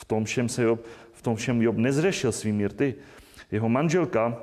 V 0.00 0.04
tom 0.04 0.24
všem, 0.24 0.48
se 0.48 0.62
Job, 0.62 0.80
v 1.12 1.22
tom 1.22 1.36
všem 1.36 1.62
Job 1.62 1.76
nezřešil 1.76 2.32
svými 2.32 2.66
rty. 2.66 2.94
Jeho 3.52 3.68
manželka, 3.68 4.36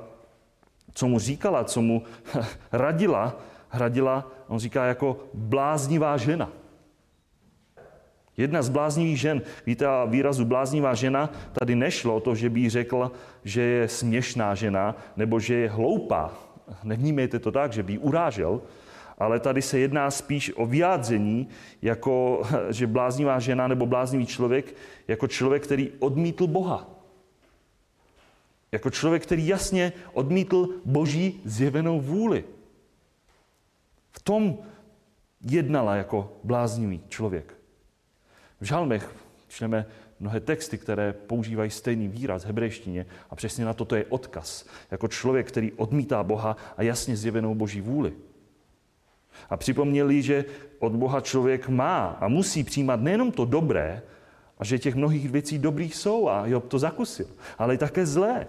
co 0.94 1.08
mu 1.08 1.18
říkala, 1.18 1.64
co 1.64 1.82
mu 1.82 2.02
radila, 2.72 3.36
radila, 3.72 4.30
on 4.48 4.58
říká 4.58 4.84
jako 4.86 5.18
bláznivá 5.34 6.16
žena. 6.16 6.50
Jedna 8.36 8.62
z 8.62 8.68
bláznivých 8.68 9.20
žen, 9.20 9.42
víte, 9.66 9.86
a 9.86 10.04
výrazu 10.04 10.44
bláznivá 10.44 10.94
žena, 10.94 11.30
tady 11.52 11.74
nešlo 11.74 12.16
o 12.16 12.20
to, 12.20 12.34
že 12.34 12.50
by 12.50 12.70
řekla, 12.70 13.10
že 13.44 13.62
je 13.62 13.88
směšná 13.88 14.54
žena, 14.54 14.94
nebo 15.16 15.40
že 15.40 15.54
je 15.54 15.70
hloupá. 15.70 16.30
Nevnímejte 16.82 17.38
to 17.38 17.50
tak, 17.50 17.72
že 17.72 17.82
by 17.82 17.98
urážel, 17.98 18.62
ale 19.18 19.40
tady 19.40 19.62
se 19.62 19.78
jedná 19.78 20.10
spíš 20.10 20.52
o 20.56 20.66
vyjádření, 20.66 21.48
jako 21.82 22.42
že 22.70 22.86
bláznivá 22.86 23.38
žena 23.38 23.68
nebo 23.68 23.86
bláznivý 23.86 24.26
člověk, 24.26 24.74
jako 25.08 25.28
člověk, 25.28 25.62
který 25.62 25.92
odmítl 25.98 26.46
Boha. 26.46 26.90
Jako 28.72 28.90
člověk, 28.90 29.22
který 29.22 29.46
jasně 29.46 29.92
odmítl 30.12 30.68
boží 30.84 31.40
zjevenou 31.44 32.00
vůli. 32.00 32.44
V 34.12 34.22
tom 34.22 34.58
jednala 35.40 35.96
jako 35.96 36.32
bláznivý 36.44 37.00
člověk. 37.08 37.54
V 38.60 38.64
žalmech 38.64 39.14
čteme 39.48 39.86
mnohé 40.20 40.40
texty, 40.40 40.78
které 40.78 41.12
používají 41.12 41.70
stejný 41.70 42.08
výraz 42.08 42.42
v 42.42 42.46
hebrejštině 42.46 43.06
a 43.30 43.36
přesně 43.36 43.64
na 43.64 43.74
toto 43.74 43.96
je 43.96 44.04
odkaz. 44.04 44.66
Jako 44.90 45.08
člověk, 45.08 45.48
který 45.48 45.72
odmítá 45.72 46.22
Boha 46.22 46.56
a 46.76 46.82
jasně 46.82 47.16
zjevenou 47.16 47.54
boží 47.54 47.80
vůli. 47.80 48.12
A 49.50 49.56
připomněli, 49.56 50.22
že 50.22 50.44
od 50.78 50.92
Boha 50.92 51.20
člověk 51.20 51.68
má 51.68 52.16
a 52.20 52.28
musí 52.28 52.64
přijímat 52.64 53.00
nejenom 53.00 53.32
to 53.32 53.44
dobré, 53.44 54.02
a 54.58 54.64
že 54.64 54.78
těch 54.78 54.94
mnohých 54.94 55.30
věcí 55.30 55.58
dobrých 55.58 55.94
jsou 55.94 56.28
a 56.28 56.46
Job 56.46 56.68
to 56.68 56.78
zakusil, 56.78 57.26
ale 57.58 57.74
i 57.74 57.78
také 57.78 58.06
zlé. 58.06 58.46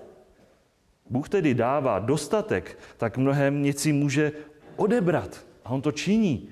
Bůh 1.10 1.29
tedy 1.29 1.53
dává 1.53 2.00
dostatek, 2.00 2.79
tak 2.98 3.17
mnohem 3.17 3.63
věcí 3.63 3.93
může 3.93 4.31
odebrat. 4.75 5.46
A 5.65 5.69
on 5.69 5.81
to 5.81 5.91
činí. 5.91 6.50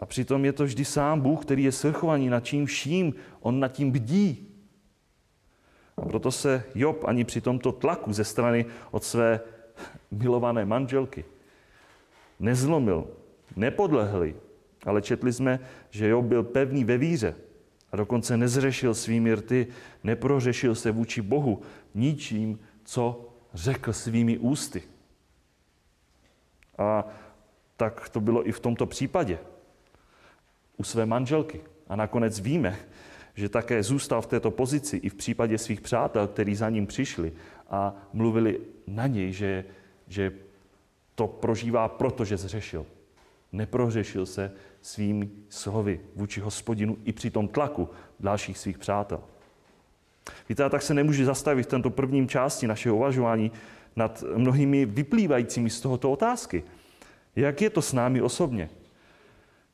A 0.00 0.06
přitom 0.06 0.44
je 0.44 0.52
to 0.52 0.64
vždy 0.64 0.84
sám 0.84 1.20
Bůh, 1.20 1.42
který 1.42 1.64
je 1.64 1.72
svrchovaný 1.72 2.28
nad 2.28 2.44
čím 2.44 2.66
vším. 2.66 3.14
On 3.40 3.60
nad 3.60 3.72
tím 3.72 3.90
bdí. 3.90 4.48
A 5.96 6.02
proto 6.02 6.30
se 6.30 6.64
Job 6.74 7.04
ani 7.04 7.24
při 7.24 7.40
tomto 7.40 7.72
tlaku 7.72 8.12
ze 8.12 8.24
strany 8.24 8.66
od 8.90 9.04
své 9.04 9.40
milované 10.10 10.64
manželky 10.64 11.24
nezlomil, 12.40 13.06
nepodlehli, 13.56 14.36
ale 14.86 15.02
četli 15.02 15.32
jsme, 15.32 15.60
že 15.90 16.08
Job 16.08 16.24
byl 16.24 16.42
pevný 16.42 16.84
ve 16.84 16.98
víře 16.98 17.34
a 17.92 17.96
dokonce 17.96 18.36
nezřešil 18.36 18.94
svými 18.94 19.34
rty, 19.34 19.66
neprořešil 20.04 20.74
se 20.74 20.90
vůči 20.90 21.22
Bohu 21.22 21.62
ničím, 21.94 22.58
co 22.84 23.28
řekl 23.54 23.92
svými 23.92 24.38
ústy. 24.38 24.82
A 26.78 27.06
tak 27.76 28.08
to 28.08 28.20
bylo 28.20 28.48
i 28.48 28.52
v 28.52 28.60
tomto 28.60 28.86
případě 28.86 29.38
u 30.76 30.84
své 30.84 31.06
manželky. 31.06 31.60
A 31.88 31.96
nakonec 31.96 32.40
víme, 32.40 32.76
že 33.34 33.48
také 33.48 33.82
zůstal 33.82 34.22
v 34.22 34.26
této 34.26 34.50
pozici 34.50 34.96
i 34.96 35.08
v 35.08 35.14
případě 35.14 35.58
svých 35.58 35.80
přátel, 35.80 36.26
kteří 36.26 36.54
za 36.54 36.70
ním 36.70 36.86
přišli 36.86 37.32
a 37.70 37.94
mluvili 38.12 38.60
na 38.86 39.06
něj, 39.06 39.32
že, 39.32 39.64
že 40.08 40.32
to 41.20 41.26
prožívá 41.26 41.88
proto, 41.88 42.24
že 42.24 42.36
zřešil. 42.36 42.86
Neprořešil 43.52 44.26
se 44.26 44.52
svými 44.80 45.30
slovy 45.48 46.00
vůči 46.16 46.40
hospodinu 46.40 46.96
i 47.04 47.12
při 47.12 47.30
tom 47.30 47.48
tlaku 47.48 47.88
dalších 48.20 48.58
svých 48.58 48.78
přátel. 48.78 49.20
Víte, 50.48 50.64
a 50.64 50.68
tak 50.68 50.82
se 50.82 50.94
nemůže 50.94 51.24
zastavit 51.24 51.62
v 51.62 51.66
tento 51.76 51.90
prvním 51.90 52.28
části 52.28 52.66
našeho 52.66 52.96
uvažování 52.96 53.52
nad 53.96 54.24
mnohými 54.36 54.86
vyplývajícími 54.86 55.70
z 55.70 55.80
tohoto 55.80 56.10
otázky. 56.10 56.62
Jak 57.36 57.62
je 57.62 57.70
to 57.70 57.82
s 57.82 57.92
námi 57.92 58.22
osobně? 58.22 58.70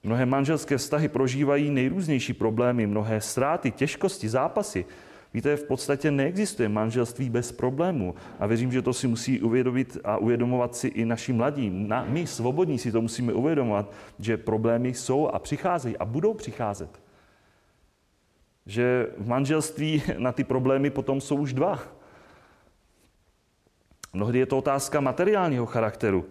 Mnohé 0.03 0.27
manželské 0.27 0.77
vztahy 0.77 1.09
prožívají 1.09 1.71
nejrůznější 1.71 2.33
problémy, 2.33 2.87
mnohé 2.87 3.21
ztráty, 3.21 3.71
těžkosti, 3.71 4.29
zápasy. 4.29 4.85
Víte, 5.37 5.57
v 5.57 5.65
podstatě 5.65 6.11
neexistuje 6.11 6.69
manželství 6.69 7.31
bez 7.31 7.53
problémů. 7.53 8.15
A 8.39 8.47
věřím, 8.47 8.73
že 8.73 8.83
to 8.83 8.93
si 8.93 9.09
musí 9.09 9.41
uvědomit 9.41 9.99
a 10.05 10.17
uvědomovat 10.17 10.77
si 10.77 10.89
i 10.89 11.05
naši 11.05 11.33
mladí. 11.33 11.71
Na, 11.71 12.05
my, 12.09 12.27
svobodní, 12.27 12.79
si 12.79 12.93
to 12.93 13.03
musíme 13.03 13.33
uvědomovat, 13.33 13.93
že 14.19 14.37
problémy 14.37 14.95
jsou 14.95 15.29
a 15.29 15.39
přicházejí 15.39 15.97
a 15.97 16.05
budou 16.05 16.35
přicházet. 16.35 17.01
Že 18.67 19.07
v 19.19 19.29
manželství 19.29 20.03
na 20.19 20.33
ty 20.33 20.45
problémy 20.45 20.91
potom 20.91 21.21
jsou 21.21 21.37
už 21.37 21.53
dva. 21.53 21.83
Mnohdy 24.13 24.39
je 24.39 24.47
to 24.47 24.59
otázka 24.59 25.01
materiálního 25.01 25.67
charakteru 25.67 26.25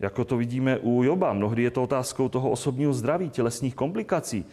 jako 0.00 0.24
to 0.24 0.36
vidíme 0.36 0.78
u 0.78 1.02
Joba. 1.02 1.32
Mnohdy 1.32 1.62
je 1.62 1.70
to 1.70 1.82
otázkou 1.82 2.28
toho 2.28 2.50
osobního 2.50 2.92
zdraví, 2.92 3.30
tělesných 3.30 3.74
komplikací. 3.74 4.44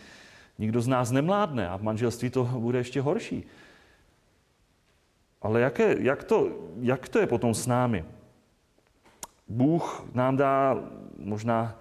Nikdo 0.59 0.81
z 0.81 0.87
nás 0.87 1.11
nemládne 1.11 1.69
a 1.69 1.77
v 1.77 1.83
manželství 1.83 2.29
to 2.29 2.43
bude 2.43 2.77
ještě 2.77 3.01
horší. 3.01 3.45
Ale 5.43 5.61
jaké, 5.61 5.95
jak, 5.99 6.23
to, 6.23 6.49
jak 6.79 7.09
to 7.09 7.19
je 7.19 7.27
potom 7.27 7.53
s 7.53 7.67
námi? 7.67 8.05
Bůh 9.47 10.05
nám 10.13 10.37
dá, 10.37 10.77
možná 11.17 11.79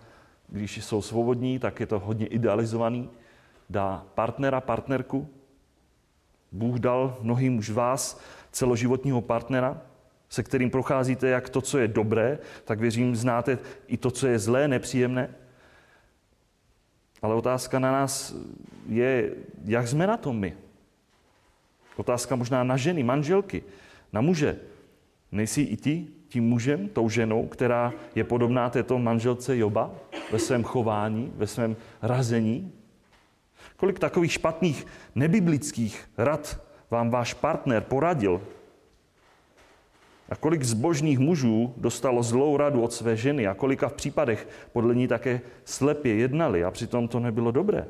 když 0.48 0.85
jsou 0.85 1.03
svobodní, 1.03 1.59
tak 1.59 1.81
je 1.81 1.87
to 1.87 1.98
hodně 1.98 2.27
idealizovaný, 2.27 3.11
dá 3.70 4.07
partnera, 4.14 4.61
partnerku. 4.61 5.29
Bůh 6.53 6.79
dal 6.79 7.16
mnohým 7.20 7.59
už 7.59 7.70
vás 7.70 8.20
celoživotního 8.51 9.20
partnera, 9.20 9.81
se 10.29 10.42
kterým 10.42 10.70
procházíte 10.70 11.29
jak 11.29 11.48
to, 11.48 11.61
co 11.61 11.79
je 11.79 11.88
dobré, 11.88 12.38
tak 12.64 12.81
věřím, 12.81 13.16
znáte 13.16 13.59
i 13.87 13.96
to, 13.96 14.11
co 14.11 14.27
je 14.27 14.38
zlé, 14.38 14.68
nepříjemné. 14.68 15.35
Ale 17.22 17.35
otázka 17.35 17.79
na 17.79 17.92
nás 17.92 18.35
je, 18.88 19.35
jak 19.64 19.88
jsme 19.88 20.07
na 20.07 20.16
tom 20.16 20.38
my. 20.38 20.57
Otázka 21.96 22.37
možná 22.37 22.64
na 22.64 22.76
ženy, 22.76 23.02
manželky, 23.02 23.62
na 24.12 24.20
muže. 24.20 24.57
Nejsi 25.33 25.61
i 25.62 25.76
ty 25.76 26.07
tím 26.28 26.44
mužem, 26.44 26.88
tou 26.88 27.09
ženou, 27.09 27.46
která 27.46 27.92
je 28.14 28.24
podobná 28.24 28.70
této 28.70 28.98
manželce 28.98 29.57
Joba 29.57 29.90
ve 30.33 30.38
svém 30.38 30.64
chování, 30.64 31.33
ve 31.37 31.46
svém 31.46 31.76
razení? 32.02 32.72
Kolik 33.76 33.98
takových 33.98 34.33
špatných 34.33 34.87
nebiblických 35.14 36.09
rad 36.18 36.61
vám 36.90 37.11
váš 37.11 37.35
partner 37.35 37.83
poradil, 37.83 38.40
a 40.33 40.37
kolik 40.37 40.62
zbožných 40.62 41.18
mužů 41.18 41.74
dostalo 41.76 42.22
zlou 42.22 42.57
radu 42.57 42.83
od 42.83 42.92
své 42.92 43.16
ženy 43.16 43.46
a 43.46 43.55
kolika 43.55 43.88
v 43.88 43.92
případech 43.92 44.48
podle 44.72 44.94
ní 44.94 45.09
také 45.09 45.40
slepě 45.64 46.14
jednali 46.14 46.64
a 46.64 46.70
přitom 46.70 47.09
to 47.09 47.20
nebylo 47.20 47.50
dobré. 47.50 47.87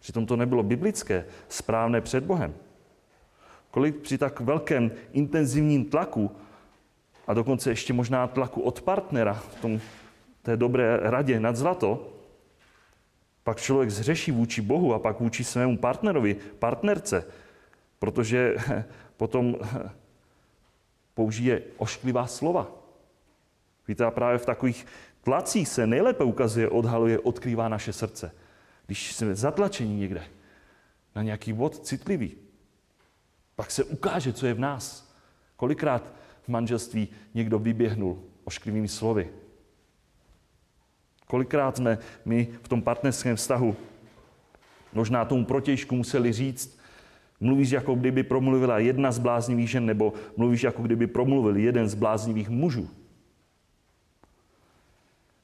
Přitom 0.00 0.26
to 0.26 0.36
nebylo 0.36 0.62
biblické, 0.62 1.24
správné 1.48 2.00
před 2.00 2.24
Bohem. 2.24 2.54
Kolik 3.70 3.96
při 3.96 4.18
tak 4.18 4.40
velkém 4.40 4.90
intenzivním 5.12 5.84
tlaku 5.84 6.30
a 7.26 7.34
dokonce 7.34 7.70
ještě 7.70 7.92
možná 7.92 8.26
tlaku 8.26 8.60
od 8.60 8.82
partnera 8.82 9.34
v 9.34 9.54
tom, 9.60 9.80
té 10.42 10.56
dobré 10.56 10.96
radě 11.02 11.40
nad 11.40 11.56
zlato, 11.56 12.12
pak 13.44 13.60
člověk 13.60 13.90
zřeší 13.90 14.32
vůči 14.32 14.62
Bohu 14.62 14.94
a 14.94 14.98
pak 14.98 15.20
vůči 15.20 15.44
svému 15.44 15.78
partnerovi, 15.78 16.36
partnerce, 16.58 17.24
protože 17.98 18.56
potom 19.16 19.56
použije 21.14 21.62
ošklivá 21.76 22.26
slova. 22.26 22.70
Víte, 23.88 24.04
a 24.04 24.10
právě 24.10 24.38
v 24.38 24.46
takových 24.46 24.86
tlacích 25.22 25.68
se 25.68 25.86
nejlépe 25.86 26.24
ukazuje, 26.24 26.68
odhaluje, 26.68 27.18
odkrývá 27.18 27.68
naše 27.68 27.92
srdce. 27.92 28.32
Když 28.86 29.12
jsme 29.12 29.34
zatlačeni 29.34 29.94
někde 29.94 30.22
na 31.14 31.22
nějaký 31.22 31.52
bod 31.52 31.86
citlivý, 31.86 32.36
pak 33.60 33.70
se 33.70 33.84
ukáže, 33.84 34.32
co 34.32 34.46
je 34.46 34.54
v 34.54 34.58
nás. 34.58 35.12
Kolikrát 35.56 36.12
v 36.42 36.48
manželství 36.48 37.08
někdo 37.34 37.58
vyběhnul 37.58 38.22
ošklivými 38.44 38.88
slovy. 38.88 39.28
Kolikrát 41.26 41.76
jsme 41.76 41.98
my 42.24 42.48
v 42.62 42.68
tom 42.68 42.82
partnerském 42.82 43.36
vztahu 43.36 43.76
možná 44.92 45.24
tomu 45.24 45.44
protějšku 45.44 45.96
museli 45.96 46.32
říct, 46.32 46.78
mluvíš, 47.40 47.70
jako 47.70 47.94
kdyby 47.94 48.22
promluvila 48.22 48.78
jedna 48.78 49.12
z 49.12 49.18
bláznivých 49.18 49.70
žen, 49.70 49.86
nebo 49.86 50.12
mluvíš, 50.36 50.62
jako 50.62 50.82
kdyby 50.82 51.06
promluvil 51.06 51.56
jeden 51.56 51.88
z 51.88 51.94
bláznivých 51.94 52.48
mužů. 52.48 52.90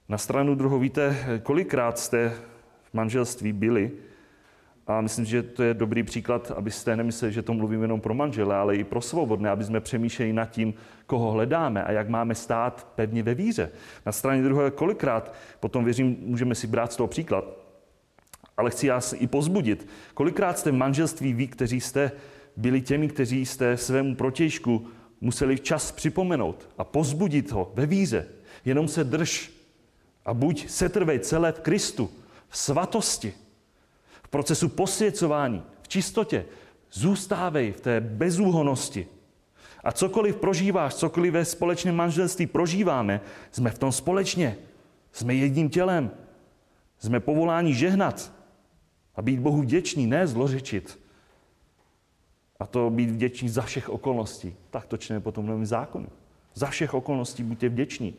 Na 0.09 0.18
stranu 0.18 0.55
druhou 0.55 0.79
víte, 0.79 1.16
kolikrát 1.42 1.98
jste 1.98 2.29
v 2.83 2.94
manželství 2.94 3.52
byli, 3.52 3.92
a 4.87 5.01
myslím, 5.01 5.25
že 5.25 5.42
to 5.42 5.62
je 5.62 5.75
dobrý 5.75 6.03
příklad, 6.03 6.51
abyste 6.57 6.96
nemysleli, 6.96 7.33
že 7.33 7.42
to 7.42 7.55
mluvím 7.55 7.83
jenom 7.83 8.01
pro 8.01 8.14
manžele, 8.14 8.57
ale 8.57 8.77
i 8.77 8.85
pro 8.85 9.01
svobodné, 9.01 9.51
aby 9.51 9.64
jsme 9.64 9.81
přemýšleli 9.81 10.33
nad 10.33 10.51
tím, 10.51 10.75
koho 11.07 11.31
hledáme 11.31 11.85
a 11.85 11.92
jak 11.92 12.09
máme 12.09 12.35
stát 12.35 12.88
pevně 12.94 13.22
ve 13.22 13.35
víře. 13.35 13.70
Na 14.07 14.12
straně 14.12 14.42
druhé 14.42 14.70
kolikrát, 14.70 15.35
potom 15.61 15.85
věřím, 15.85 16.16
můžeme 16.20 16.55
si 16.55 16.66
brát 16.66 16.92
z 16.92 16.96
toho 16.96 17.07
příklad, 17.07 17.44
ale 18.57 18.70
chci 18.70 18.88
vás 18.88 19.14
i 19.18 19.27
pozbudit. 19.27 19.88
Kolikrát 20.14 20.59
jste 20.59 20.70
v 20.70 20.75
manželství 20.75 21.33
vy, 21.33 21.46
kteří 21.46 21.81
jste 21.81 22.12
byli 22.57 22.81
těmi, 22.81 23.09
kteří 23.09 23.46
jste 23.46 23.77
svému 23.77 24.14
protějšku 24.14 24.87
museli 25.20 25.57
včas 25.57 25.92
připomenout 25.92 26.68
a 26.79 26.85
pozbudit 26.85 27.53
ho 27.53 27.72
ve 27.75 27.87
víře. 27.87 28.27
Jenom 28.64 28.88
se 28.88 29.05
drž 29.05 29.53
a 30.25 30.35
buď 30.35 30.68
setrvej 30.68 31.18
celé 31.18 31.53
v 31.53 31.61
Kristu, 31.61 32.11
v 32.49 32.59
svatosti, 32.59 33.33
v 34.27 34.29
procesu 34.29 34.69
posvěcování, 34.69 35.62
v 35.83 35.89
čistotě. 35.89 36.45
Zůstávej 36.93 37.73
v 37.73 37.81
té 37.81 38.01
bezúhonosti. 38.01 39.07
A 39.85 39.93
cokoliv 39.93 40.37
prožíváš, 40.37 40.95
cokoliv 40.95 41.33
ve 41.33 41.45
společném 41.45 41.95
manželství 41.95 42.47
prožíváme, 42.47 43.21
jsme 43.51 43.71
v 43.71 43.79
tom 43.79 43.93
společně. 43.93 44.57
Jsme 45.12 45.35
jedním 45.35 45.71
tělem. 45.71 46.11
Jsme 46.99 47.21
povoláni 47.21 47.75
žehnat 47.75 48.33
a 49.15 49.23
být 49.23 49.41
Bohu 49.41 49.62
vděčný, 49.62 50.07
ne 50.07 50.27
zlořečit. 50.27 50.99
A 52.61 52.67
to 52.67 52.91
být 52.91 53.11
vděčný 53.11 53.49
za 53.49 53.62
všech 53.62 53.89
okolností. 53.89 54.55
Tak 54.71 54.87
to 54.87 54.97
čteme 54.97 55.21
potom 55.21 55.45
v 55.45 55.49
novém 55.49 55.67
zákonu. 55.67 56.09
Za 56.55 56.67
všech 56.67 56.95
okolností 56.95 57.43
buďte 57.43 57.69
vděční. 57.69 58.15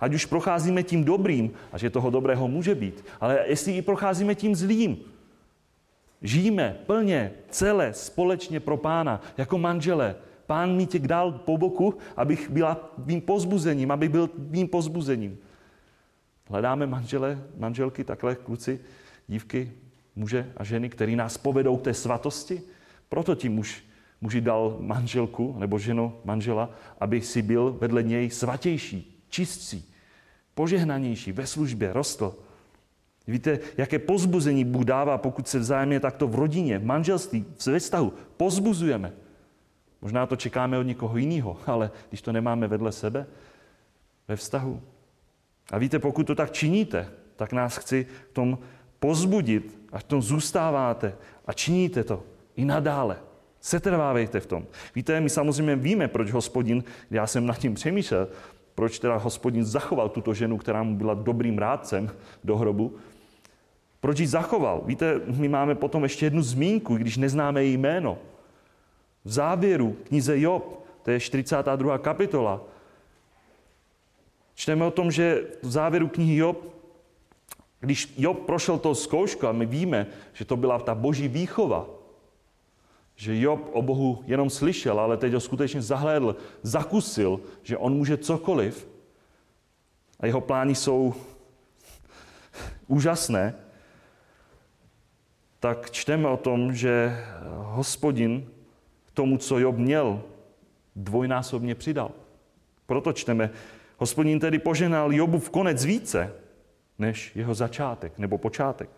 Ať 0.00 0.14
už 0.14 0.26
procházíme 0.26 0.82
tím 0.82 1.04
dobrým, 1.04 1.52
a 1.72 1.78
že 1.78 1.90
toho 1.90 2.10
dobrého 2.10 2.48
může 2.48 2.74
být, 2.74 3.04
ale 3.20 3.44
jestli 3.46 3.76
i 3.76 3.82
procházíme 3.82 4.34
tím 4.34 4.56
zlým, 4.56 5.11
žijeme 6.22 6.76
plně, 6.86 7.32
celé, 7.48 7.94
společně 7.94 8.60
pro 8.60 8.76
pána, 8.76 9.20
jako 9.36 9.58
manžele. 9.58 10.16
Pán 10.46 10.76
mi 10.76 10.86
tě 10.86 10.98
dal 10.98 11.32
po 11.32 11.58
boku, 11.58 11.94
abych 12.16 12.50
byla 12.50 12.94
mým 13.04 13.20
pozbuzením, 13.20 13.90
abych 13.90 14.10
byl 14.10 14.30
mým 14.36 14.68
pozbuzením. 14.68 15.38
Hledáme 16.48 16.86
manžele, 16.86 17.42
manželky, 17.56 18.04
takhle 18.04 18.34
kluci, 18.34 18.80
dívky, 19.28 19.72
muže 20.16 20.52
a 20.56 20.64
ženy, 20.64 20.88
který 20.88 21.16
nás 21.16 21.38
povedou 21.38 21.76
k 21.76 21.82
té 21.82 21.94
svatosti. 21.94 22.62
Proto 23.08 23.34
ti 23.34 23.48
muž, 23.48 23.84
muži 24.20 24.40
dal 24.40 24.76
manželku 24.80 25.56
nebo 25.58 25.78
ženu 25.78 26.12
manžela, 26.24 26.70
aby 27.00 27.20
si 27.20 27.42
byl 27.42 27.76
vedle 27.80 28.02
něj 28.02 28.30
svatější, 28.30 29.24
čistší, 29.28 29.94
požehnanější, 30.54 31.32
ve 31.32 31.46
službě, 31.46 31.92
rostl. 31.92 32.36
Víte, 33.26 33.58
jaké 33.76 33.98
pozbuzení 33.98 34.64
Bůh 34.64 34.84
dává, 34.84 35.18
pokud 35.18 35.48
se 35.48 35.58
vzájemně 35.58 36.00
takto 36.00 36.28
v 36.28 36.34
rodině, 36.34 36.78
v 36.78 36.84
manželství, 36.84 37.46
ve 37.66 37.78
vztahu 37.78 38.12
pozbuzujeme. 38.36 39.12
Možná 40.02 40.26
to 40.26 40.36
čekáme 40.36 40.78
od 40.78 40.82
někoho 40.82 41.16
jiného, 41.16 41.56
ale 41.66 41.90
když 42.08 42.22
to 42.22 42.32
nemáme 42.32 42.68
vedle 42.68 42.92
sebe, 42.92 43.26
ve 44.28 44.36
vztahu. 44.36 44.82
A 45.72 45.78
víte, 45.78 45.98
pokud 45.98 46.26
to 46.26 46.34
tak 46.34 46.50
činíte, 46.50 47.08
tak 47.36 47.52
nás 47.52 47.76
chci 47.76 48.06
v 48.30 48.32
tom 48.32 48.58
pozbudit, 48.98 49.78
až 49.92 50.02
v 50.02 50.06
tom 50.06 50.22
zůstáváte 50.22 51.14
a 51.46 51.52
činíte 51.52 52.04
to 52.04 52.22
i 52.56 52.64
nadále. 52.64 53.18
Setrvávejte 53.60 54.40
v 54.40 54.46
tom. 54.46 54.66
Víte, 54.94 55.20
my 55.20 55.30
samozřejmě 55.30 55.76
víme, 55.76 56.08
proč 56.08 56.30
hospodin, 56.30 56.84
já 57.10 57.26
jsem 57.26 57.46
nad 57.46 57.58
tím 57.58 57.74
přemýšlel, 57.74 58.28
proč 58.74 58.98
teda 58.98 59.16
hospodin 59.16 59.64
zachoval 59.64 60.08
tuto 60.08 60.34
ženu, 60.34 60.58
která 60.58 60.82
mu 60.82 60.96
byla 60.96 61.14
dobrým 61.14 61.58
rádcem 61.58 62.10
do 62.44 62.56
hrobu. 62.56 62.96
Proč 64.02 64.18
ji 64.18 64.26
zachoval? 64.26 64.82
Víte, 64.84 65.20
my 65.26 65.48
máme 65.48 65.74
potom 65.74 66.02
ještě 66.02 66.26
jednu 66.26 66.42
zmínku, 66.42 66.96
když 66.96 67.16
neznáme 67.16 67.64
její 67.64 67.76
jméno. 67.76 68.18
V 69.24 69.30
závěru 69.32 69.96
knize 70.08 70.40
Job, 70.40 70.86
to 71.02 71.10
je 71.10 71.20
42. 71.20 71.98
kapitola, 71.98 72.60
čteme 74.54 74.84
o 74.84 74.90
tom, 74.90 75.10
že 75.10 75.46
v 75.62 75.70
závěru 75.70 76.08
knihy 76.08 76.36
Job, 76.36 76.58
když 77.80 78.14
Job 78.18 78.38
prošel 78.38 78.78
to 78.78 78.94
zkoušku, 78.94 79.46
a 79.46 79.52
my 79.52 79.66
víme, 79.66 80.06
že 80.32 80.44
to 80.44 80.56
byla 80.56 80.78
ta 80.78 80.94
boží 80.94 81.28
výchova, 81.28 81.86
že 83.16 83.40
Job 83.40 83.70
o 83.72 83.82
Bohu 83.82 84.24
jenom 84.26 84.50
slyšel, 84.50 85.00
ale 85.00 85.16
teď 85.16 85.32
ho 85.32 85.40
skutečně 85.40 85.82
zahlédl, 85.82 86.36
zakusil, 86.62 87.40
že 87.62 87.78
on 87.78 87.94
může 87.94 88.16
cokoliv 88.16 88.88
a 90.20 90.26
jeho 90.26 90.40
plány 90.40 90.74
jsou 90.74 91.14
úžasné, 92.86 93.54
tak 95.62 95.90
čteme 95.90 96.28
o 96.28 96.36
tom, 96.36 96.74
že 96.74 97.16
hospodin 97.54 98.50
tomu, 99.14 99.38
co 99.38 99.58
Job 99.58 99.76
měl, 99.76 100.22
dvojnásobně 100.96 101.74
přidal. 101.74 102.10
Proto 102.86 103.12
čteme, 103.12 103.50
hospodin 103.96 104.40
tedy 104.40 104.58
poženal 104.58 105.14
Jobu 105.14 105.38
v 105.38 105.50
konec 105.50 105.84
více, 105.84 106.34
než 106.98 107.36
jeho 107.36 107.54
začátek 107.54 108.18
nebo 108.18 108.38
počátek. 108.38 108.90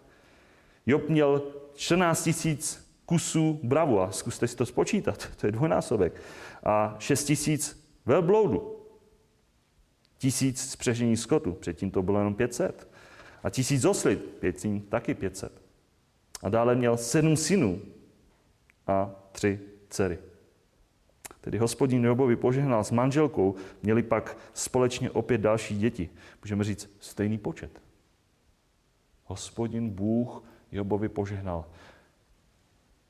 Job 0.86 1.08
měl 1.08 1.42
14 1.74 2.24
tisíc 2.24 2.88
kusů 3.06 3.60
bravu 3.62 4.00
a 4.00 4.10
zkuste 4.10 4.48
si 4.48 4.56
to 4.56 4.66
spočítat, 4.66 5.28
to 5.36 5.46
je 5.46 5.52
dvojnásobek. 5.52 6.22
A 6.62 6.96
6 6.98 7.24
tisíc 7.24 7.86
velbloudu. 8.06 8.76
Tisíc 10.18 10.70
spřežení 10.70 11.16
skotu, 11.16 11.52
předtím 11.52 11.90
to 11.90 12.02
bylo 12.02 12.18
jenom 12.18 12.34
500. 12.34 12.88
A 13.42 13.50
tisíc 13.50 13.84
oslit, 13.84 14.24
předtím 14.40 14.80
taky 14.80 15.14
500. 15.14 15.63
A 16.44 16.48
dále 16.48 16.74
měl 16.74 16.96
sedm 16.96 17.36
synů 17.36 17.80
a 18.86 19.10
tři 19.32 19.60
dcery. 19.88 20.18
Tedy 21.40 21.58
hospodin 21.58 22.04
Jobovi 22.04 22.36
požehnal 22.36 22.84
s 22.84 22.90
manželkou, 22.90 23.54
měli 23.82 24.02
pak 24.02 24.36
společně 24.54 25.10
opět 25.10 25.40
další 25.40 25.78
děti. 25.78 26.10
Můžeme 26.42 26.64
říct 26.64 26.90
stejný 27.00 27.38
počet. 27.38 27.82
Hospodin 29.24 29.90
Bůh 29.90 30.44
Jobovi 30.72 31.08
požehnal. 31.08 31.64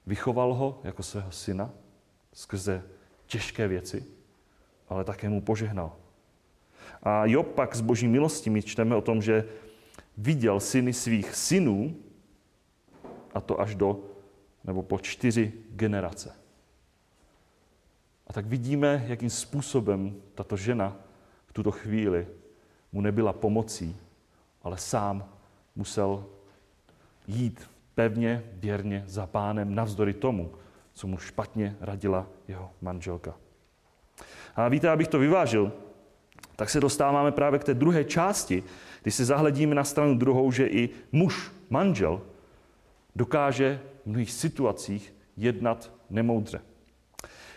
Vychoval 0.06 0.54
ho 0.54 0.80
jako 0.84 1.02
svého 1.02 1.30
syna 1.30 1.70
skrze 2.32 2.82
těžké 3.26 3.68
věci, 3.68 4.04
ale 4.88 5.04
také 5.04 5.28
mu 5.28 5.40
požehnal. 5.40 5.96
A 7.02 7.26
Job 7.26 7.46
pak 7.46 7.76
z 7.76 7.80
boží 7.80 8.08
milosti 8.08 8.50
my 8.50 8.62
čteme 8.62 8.96
o 8.96 9.00
tom, 9.00 9.22
že 9.22 9.44
viděl 10.16 10.60
syny 10.60 10.92
svých 10.92 11.34
synů, 11.34 11.96
a 13.34 13.40
to 13.40 13.60
až 13.60 13.74
do, 13.74 14.00
nebo 14.64 14.82
po 14.82 14.98
čtyři 14.98 15.52
generace. 15.70 16.32
A 18.26 18.32
tak 18.32 18.46
vidíme, 18.46 19.04
jakým 19.06 19.30
způsobem 19.30 20.14
tato 20.34 20.56
žena 20.56 20.96
v 21.46 21.52
tuto 21.52 21.70
chvíli 21.70 22.26
mu 22.92 23.00
nebyla 23.00 23.32
pomocí, 23.32 23.96
ale 24.62 24.78
sám 24.78 25.28
musel 25.76 26.26
jít 27.26 27.70
pevně, 27.94 28.44
věrně 28.52 29.04
za 29.06 29.26
pánem, 29.26 29.74
navzdory 29.74 30.12
tomu, 30.12 30.52
co 30.92 31.06
mu 31.06 31.18
špatně 31.18 31.76
radila 31.80 32.26
jeho 32.48 32.70
manželka. 32.82 33.34
A 34.56 34.68
víte, 34.68 34.90
abych 34.90 35.08
to 35.08 35.18
vyvážil, 35.18 35.72
tak 36.56 36.70
se 36.70 36.80
dostáváme 36.80 37.32
právě 37.32 37.58
k 37.58 37.64
té 37.64 37.74
druhé 37.74 38.04
části, 38.04 38.62
kdy 39.02 39.10
se 39.10 39.24
zahledíme 39.24 39.74
na 39.74 39.84
stranu 39.84 40.14
druhou, 40.14 40.52
že 40.52 40.66
i 40.66 40.90
muž, 41.12 41.52
manžel, 41.70 42.22
dokáže 43.16 43.80
v 44.02 44.06
mnohých 44.06 44.32
situacích 44.32 45.14
jednat 45.36 45.92
nemoudře. 46.10 46.60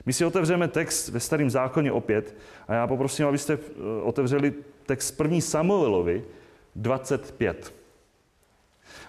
My 0.06 0.14
si 0.14 0.26
otevřeme 0.26 0.68
text 0.68 1.10
ve 1.10 1.20
starém 1.20 1.50
zákoně 1.50 1.92
opět 1.92 2.36
a 2.68 2.74
já 2.74 2.88
poprosím, 2.88 3.28
abyste 3.28 3.54
eh, 3.54 4.02
otevřeli 4.04 4.54
text 4.86 5.22
1. 5.22 5.42
Samuelovi 5.42 6.24
25. 6.76 7.74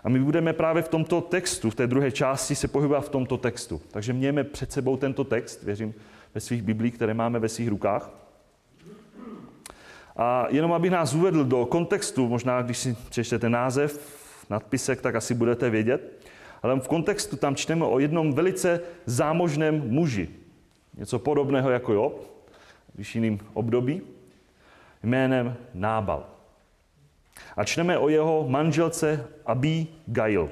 A 0.04 0.08
my 0.08 0.20
budeme 0.20 0.52
právě 0.52 0.82
v 0.82 0.88
tomto 0.88 1.20
textu, 1.20 1.70
v 1.70 1.74
té 1.74 1.86
druhé 1.86 2.12
části 2.12 2.54
se 2.54 2.68
pohybovat 2.68 3.00
v 3.00 3.08
tomto 3.08 3.36
textu. 3.36 3.80
Takže 3.90 4.12
mějme 4.12 4.44
před 4.44 4.72
sebou 4.72 4.96
tento 4.96 5.24
text, 5.24 5.62
věřím, 5.62 5.94
ve 6.34 6.40
svých 6.40 6.62
biblích, 6.62 6.94
které 6.94 7.14
máme 7.14 7.38
ve 7.38 7.48
svých 7.48 7.68
rukách. 7.68 8.10
A 10.16 10.46
jenom 10.50 10.72
abych 10.72 10.90
nás 10.90 11.14
uvedl 11.14 11.44
do 11.44 11.66
kontextu, 11.66 12.28
možná 12.28 12.62
když 12.62 12.78
si 12.78 12.96
přečtete 13.10 13.48
název, 13.48 14.18
nadpisek, 14.50 15.00
tak 15.00 15.14
asi 15.14 15.34
budete 15.34 15.70
vědět. 15.70 16.28
Ale 16.62 16.80
v 16.80 16.88
kontextu 16.88 17.36
tam 17.36 17.56
čteme 17.56 17.84
o 17.84 17.98
jednom 17.98 18.32
velice 18.32 18.80
zámožném 19.06 19.90
muži. 19.90 20.28
Něco 20.96 21.18
podobného 21.18 21.70
jako 21.70 21.92
Job, 21.92 22.14
v 22.94 23.14
jiným 23.14 23.40
období, 23.54 24.02
jménem 25.02 25.56
Nábal. 25.74 26.26
A 27.56 27.64
čteme 27.64 27.98
o 27.98 28.08
jeho 28.08 28.46
manželce 28.48 29.28
Abí 29.46 29.88
Gail. 30.06 30.50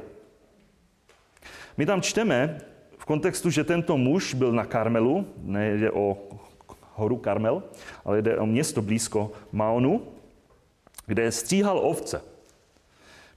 My 1.76 1.86
tam 1.86 2.02
čteme 2.02 2.58
v 2.98 3.04
kontextu, 3.04 3.50
že 3.50 3.64
tento 3.64 3.96
muž 3.96 4.34
byl 4.34 4.52
na 4.52 4.64
Karmelu, 4.64 5.26
nejde 5.42 5.90
o 5.90 6.18
horu 6.94 7.16
Karmel, 7.16 7.62
ale 8.04 8.22
jde 8.22 8.38
o 8.38 8.46
město 8.46 8.82
blízko 8.82 9.32
Maonu, 9.52 10.02
kde 11.06 11.32
stříhal 11.32 11.78
ovce. 11.78 12.22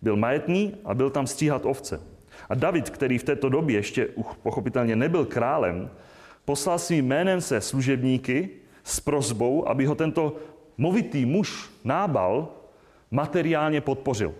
Byl 0.02 0.16
majetný 0.16 0.76
a 0.86 0.94
byl 0.94 1.10
tam 1.10 1.28
stříhat 1.28 1.66
ovce. 1.66 2.02
A 2.50 2.56
David, 2.56 2.90
který 2.90 3.18
v 3.18 3.24
této 3.24 3.50
době 3.50 3.76
ještě 3.76 4.08
pochopitelně 4.44 4.96
nebyl 4.96 5.26
králem, 5.26 5.90
poslal 6.46 6.80
svým 6.80 7.06
jménem 7.08 7.42
se 7.42 7.62
služebníky 7.62 8.50
s 8.84 9.00
prozbou, 9.00 9.70
aby 9.70 9.86
ho 9.86 9.96
tento 9.96 10.36
movitý 10.78 11.26
muž 11.26 11.70
Nábal 11.84 12.48
materiálně 13.12 13.82
podpořil. 13.82 14.36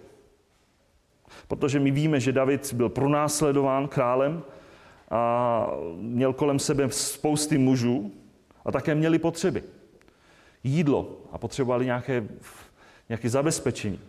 Protože 1.48 1.80
my 1.80 1.92
víme, 1.92 2.20
že 2.20 2.32
David 2.32 2.74
byl 2.74 2.90
pronásledován 2.90 3.88
králem 3.88 4.44
a 5.12 5.72
měl 5.96 6.34
kolem 6.34 6.60
sebe 6.60 6.92
spousty 6.92 7.58
mužů 7.58 8.12
a 8.66 8.72
také 8.72 8.96
měli 8.96 9.20
potřeby. 9.20 9.64
Jídlo 10.64 11.22
a 11.32 11.38
potřebovali 11.38 11.86
nějaké, 11.86 12.28
nějaké 13.10 13.30
zabezpečení. 13.30 14.00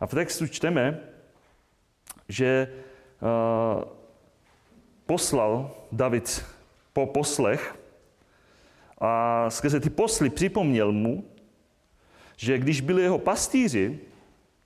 A 0.00 0.06
v 0.06 0.14
textu 0.14 0.46
čteme, 0.46 1.00
že 2.28 2.68
uh, 3.20 3.84
poslal 5.06 5.70
David 5.92 6.44
po 6.92 7.06
poslech 7.06 7.76
a 8.98 9.50
skrze 9.50 9.80
ty 9.80 9.90
posly 9.90 10.30
připomněl 10.30 10.92
mu, 10.92 11.24
že 12.36 12.58
když 12.58 12.80
byli 12.80 13.02
jeho 13.02 13.18
pastýři, 13.18 13.98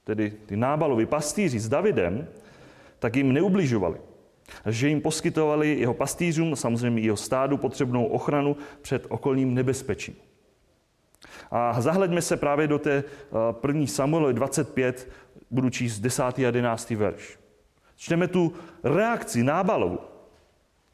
tedy 0.04 0.30
ty 0.46 0.56
nábalovi 0.56 1.06
pastýři 1.06 1.58
s 1.58 1.68
Davidem, 1.68 2.28
tak 2.98 3.16
jim 3.16 3.32
neubližovali. 3.32 4.00
Že 4.66 4.88
jim 4.88 5.00
poskytovali 5.00 5.78
jeho 5.78 5.94
pastýřům, 5.94 6.56
samozřejmě 6.56 7.02
jeho 7.02 7.16
stádu, 7.16 7.56
potřebnou 7.56 8.04
ochranu 8.04 8.56
před 8.82 9.06
okolním 9.08 9.54
nebezpečím. 9.54 10.14
A 11.50 11.80
zahleďme 11.80 12.22
se 12.22 12.36
právě 12.36 12.66
do 12.66 12.78
té 12.78 12.92
eh, 12.92 13.04
první 13.50 13.86
Samuelové 13.86 14.32
25, 14.32 15.08
budu 15.50 15.70
číst 15.70 15.98
10. 15.98 16.22
a 16.22 16.32
11. 16.36 16.90
verš. 16.90 17.38
Čteme 17.98 18.28
tu 18.30 18.52
reakci 18.82 19.42
Nábalovu. 19.42 19.98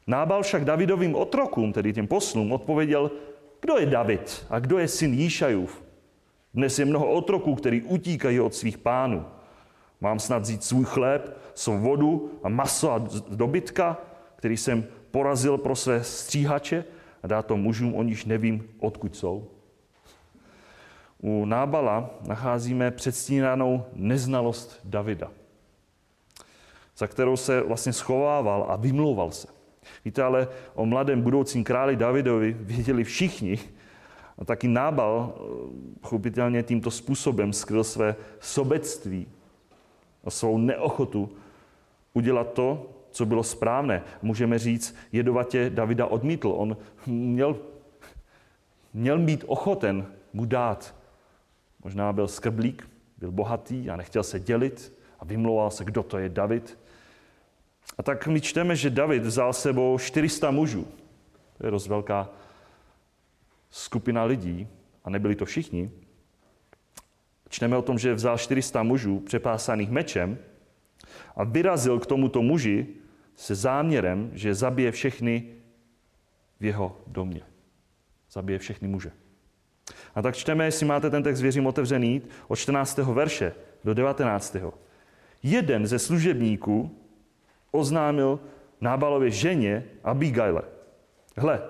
Nábal 0.07 0.43
však 0.43 0.65
Davidovým 0.65 1.15
otrokům, 1.15 1.73
tedy 1.73 1.93
těm 1.93 2.07
poslům, 2.07 2.51
odpověděl, 2.51 3.11
kdo 3.61 3.77
je 3.77 3.85
David 3.85 4.45
a 4.49 4.59
kdo 4.59 4.77
je 4.77 4.87
syn 4.87 5.13
Jíšajův. 5.13 5.83
Dnes 6.53 6.79
je 6.79 6.85
mnoho 6.85 7.11
otroků, 7.11 7.55
který 7.55 7.81
utíkají 7.81 8.39
od 8.39 8.55
svých 8.55 8.77
pánů. 8.77 9.25
Mám 10.01 10.19
snad 10.19 10.41
vzít 10.41 10.63
svůj 10.63 10.85
chléb, 10.85 11.37
svou 11.53 11.77
vodu 11.79 12.31
a 12.43 12.49
maso 12.49 12.91
a 12.91 13.07
dobytka, 13.29 13.97
který 14.35 14.57
jsem 14.57 14.85
porazil 15.11 15.57
pro 15.57 15.75
své 15.75 16.03
stříhače 16.03 16.85
a 17.23 17.27
dát 17.27 17.45
to 17.45 17.57
mužům, 17.57 17.95
o 17.95 18.03
níž 18.03 18.25
nevím, 18.25 18.69
odkud 18.79 19.15
jsou. 19.15 19.47
U 21.21 21.45
Nábala 21.45 22.09
nacházíme 22.27 22.91
předstíranou 22.91 23.85
neznalost 23.93 24.79
Davida, 24.83 25.31
za 26.97 27.07
kterou 27.07 27.37
se 27.37 27.61
vlastně 27.61 27.93
schovával 27.93 28.65
a 28.69 28.75
vymlouval 28.75 29.31
se. 29.31 29.47
Víte, 30.05 30.23
ale 30.23 30.47
o 30.75 30.85
mladém 30.85 31.21
budoucím 31.21 31.63
králi 31.63 31.95
Davidovi 31.95 32.55
věděli 32.59 33.03
všichni, 33.03 33.59
a 34.37 34.45
taky 34.45 34.67
Nábal 34.67 35.33
eh, 35.35 35.41
chopitelně 36.01 36.63
tímto 36.63 36.91
způsobem 36.91 37.53
skryl 37.53 37.83
své 37.83 38.15
sobectví 38.39 39.27
a 40.23 40.29
svou 40.29 40.57
neochotu 40.57 41.29
udělat 42.13 42.53
to, 42.53 42.89
co 43.11 43.25
bylo 43.25 43.43
správné. 43.43 44.01
Můžeme 44.21 44.59
říct, 44.59 44.95
jedovatě 45.11 45.69
Davida 45.69 46.05
odmítl. 46.05 46.53
On 46.57 46.77
měl, 47.05 47.57
měl 48.93 49.19
být 49.19 49.43
ochoten 49.47 50.05
mu 50.33 50.45
dát 50.45 50.95
Možná 51.85 52.13
byl 52.13 52.27
skrblík, 52.27 52.89
byl 53.17 53.31
bohatý 53.31 53.89
a 53.89 53.95
nechtěl 53.95 54.23
se 54.23 54.39
dělit 54.39 54.93
a 55.19 55.25
vymlouval 55.25 55.71
se, 55.71 55.83
kdo 55.85 56.03
to 56.03 56.17
je 56.17 56.29
David. 56.29 56.77
A 57.97 58.03
tak 58.03 58.27
my 58.27 58.41
čteme, 58.41 58.75
že 58.75 58.89
David 58.89 59.23
vzal 59.23 59.53
sebou 59.53 59.97
400 59.97 60.51
mužů. 60.51 60.87
To 61.57 61.65
je 61.67 61.71
dost 61.71 61.87
velká 61.87 62.29
skupina 63.69 64.23
lidí 64.23 64.67
a 65.03 65.09
nebyli 65.09 65.35
to 65.35 65.45
všichni. 65.45 65.91
Čteme 67.49 67.77
o 67.77 67.81
tom, 67.81 67.99
že 67.99 68.13
vzal 68.13 68.37
400 68.37 68.83
mužů 68.83 69.19
přepásaných 69.19 69.89
mečem 69.89 70.37
a 71.35 71.43
vyrazil 71.43 71.99
k 71.99 72.05
tomuto 72.05 72.41
muži 72.41 72.87
se 73.35 73.55
záměrem, 73.55 74.31
že 74.33 74.53
zabije 74.53 74.91
všechny 74.91 75.47
v 76.59 76.65
jeho 76.65 77.01
domě. 77.07 77.41
Zabije 78.31 78.59
všechny 78.59 78.87
muže. 78.87 79.11
A 80.15 80.21
tak 80.21 80.35
čteme, 80.35 80.65
jestli 80.65 80.85
máte 80.85 81.09
ten 81.09 81.23
text, 81.23 81.41
věřím, 81.41 81.67
otevřený, 81.67 82.21
od 82.47 82.55
14. 82.55 82.97
verše 82.97 83.53
do 83.83 83.93
19. 83.93 84.55
Jeden 85.43 85.87
ze 85.87 85.99
služebníků 85.99 87.04
oznámil 87.75 88.39
Nábalově 88.81 89.31
ženě 89.31 89.83
Abigaile. 90.03 90.61
Hle, 91.37 91.61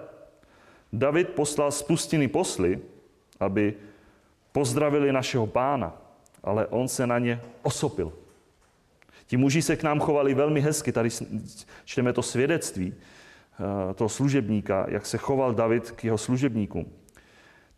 David 0.93 1.29
poslal 1.29 1.71
z 1.71 1.83
pustiny 1.83 2.27
posly, 2.27 2.79
aby 3.39 3.73
pozdravili 4.51 5.11
našeho 5.11 5.47
pána, 5.47 6.01
ale 6.43 6.67
on 6.67 6.87
se 6.87 7.07
na 7.07 7.19
ně 7.19 7.41
osopil. 7.63 8.13
Ti 9.27 9.37
muži 9.37 9.61
se 9.61 9.75
k 9.75 9.83
nám 9.83 9.99
chovali 9.99 10.33
velmi 10.33 10.61
hezky. 10.61 10.91
Tady 10.91 11.09
čteme 11.85 12.13
to 12.13 12.21
svědectví 12.21 12.93
eh, 12.93 13.93
toho 13.93 14.09
služebníka, 14.09 14.85
jak 14.89 15.05
se 15.05 15.17
choval 15.17 15.53
David 15.53 15.91
k 15.91 16.03
jeho 16.03 16.17
služebníkům. 16.17 16.85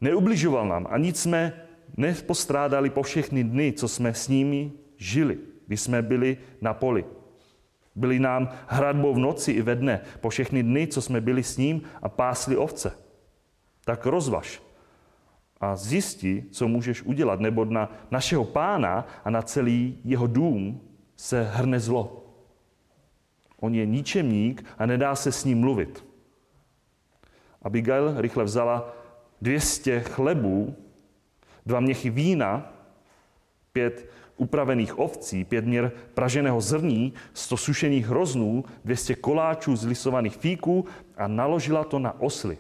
Neubližoval 0.02 0.68
nám 0.68 0.88
a 0.90 0.98
nic 0.98 1.22
jsme 1.22 1.54
nepostrádali 1.98 2.90
po 2.90 3.04
všechny 3.04 3.44
dny, 3.44 3.74
co 3.74 3.88
jsme 3.88 4.14
s 4.14 4.28
nimi 4.28 4.72
žili, 4.98 5.38
když 5.68 5.82
jsme 5.82 6.02
byli 6.02 6.38
na 6.62 6.74
poli. 6.74 7.06
Byli 7.98 8.20
nám 8.20 8.50
hradbou 8.68 9.14
v 9.14 9.20
noci 9.20 9.52
i 9.52 9.62
ve 9.62 9.76
dne, 9.76 10.02
po 10.22 10.30
všechny 10.30 10.64
dny, 10.64 10.88
co 10.88 11.02
jsme 11.02 11.22
byli 11.22 11.44
s 11.44 11.58
ním 11.58 11.82
a 12.02 12.10
pásli 12.10 12.58
ovce. 12.58 12.94
Tak 13.86 14.06
rozvaž 14.06 14.62
a 15.62 15.76
zjistí, 15.76 16.44
co 16.52 16.68
můžeš 16.68 17.04
udělat, 17.04 17.40
nebo 17.40 17.66
na 17.66 17.92
našeho 18.12 18.46
pána 18.46 19.08
a 19.26 19.30
na 19.30 19.42
celý 19.42 19.98
jeho 20.04 20.28
dům 20.28 20.82
se 21.16 21.44
hrne 21.44 21.80
zlo. 21.80 22.24
On 23.60 23.76
je 23.76 23.86
ničemník 23.86 24.66
a 24.78 24.86
nedá 24.86 25.16
se 25.16 25.32
s 25.32 25.46
ním 25.46 25.60
mluvit. 25.60 26.06
Abigail 27.62 28.22
rychle 28.22 28.44
vzala 28.44 28.94
200 29.42 30.00
chlebů, 30.00 30.76
dva 31.66 31.80
měchy 31.80 32.10
vína, 32.10 32.74
pět 33.72 34.10
upravených 34.38 35.00
ovcí, 35.00 35.44
pět 35.44 35.66
měr 35.66 35.92
praženého 36.14 36.62
zrní, 36.62 37.14
sto 37.34 37.58
sušených 37.58 38.08
hroznů, 38.08 38.66
200 38.86 39.16
koláčů 39.16 39.76
z 39.76 39.86
lisovaných 39.86 40.38
fíků 40.38 40.86
a 41.18 41.28
naložila 41.28 41.84
to 41.84 42.00
na 42.00 42.22
osly. 42.22 42.58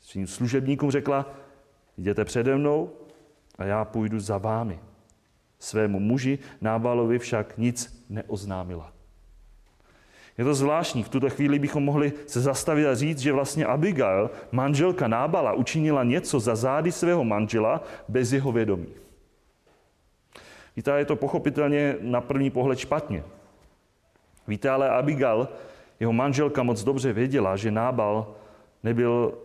Svým 0.00 0.26
služebníkům 0.26 0.90
řekla, 0.90 1.26
jděte 1.98 2.24
přede 2.24 2.56
mnou 2.56 2.90
a 3.58 3.64
já 3.64 3.84
půjdu 3.84 4.20
za 4.20 4.38
vámi. 4.38 4.78
Svému 5.58 6.00
muži 6.00 6.38
Nábalovi 6.60 7.18
však 7.18 7.58
nic 7.58 8.04
neoznámila. 8.08 8.92
Je 10.38 10.44
to 10.44 10.54
zvláštní. 10.54 11.02
V 11.02 11.08
tuto 11.08 11.30
chvíli 11.30 11.58
bychom 11.58 11.84
mohli 11.84 12.12
se 12.26 12.40
zastavit 12.40 12.86
a 12.86 12.94
říct, 12.94 13.18
že 13.18 13.32
vlastně 13.32 13.66
Abigail, 13.66 14.30
manželka 14.52 15.08
Nábala, 15.08 15.52
učinila 15.52 16.04
něco 16.04 16.40
za 16.40 16.56
zády 16.56 16.92
svého 16.92 17.24
manžela 17.24 17.84
bez 18.08 18.32
jeho 18.32 18.52
vědomí. 18.52 19.05
Víte, 20.76 20.98
je 20.98 21.04
to 21.04 21.16
pochopitelně 21.16 21.96
na 22.00 22.20
první 22.20 22.50
pohled 22.50 22.78
špatně. 22.78 23.22
Víte, 24.48 24.70
ale 24.70 24.90
Abigail, 24.90 25.48
jeho 26.00 26.12
manželka 26.12 26.62
moc 26.62 26.84
dobře 26.84 27.12
věděla, 27.12 27.56
že 27.56 27.70
Nábal 27.70 28.34
nebyl 28.82 29.38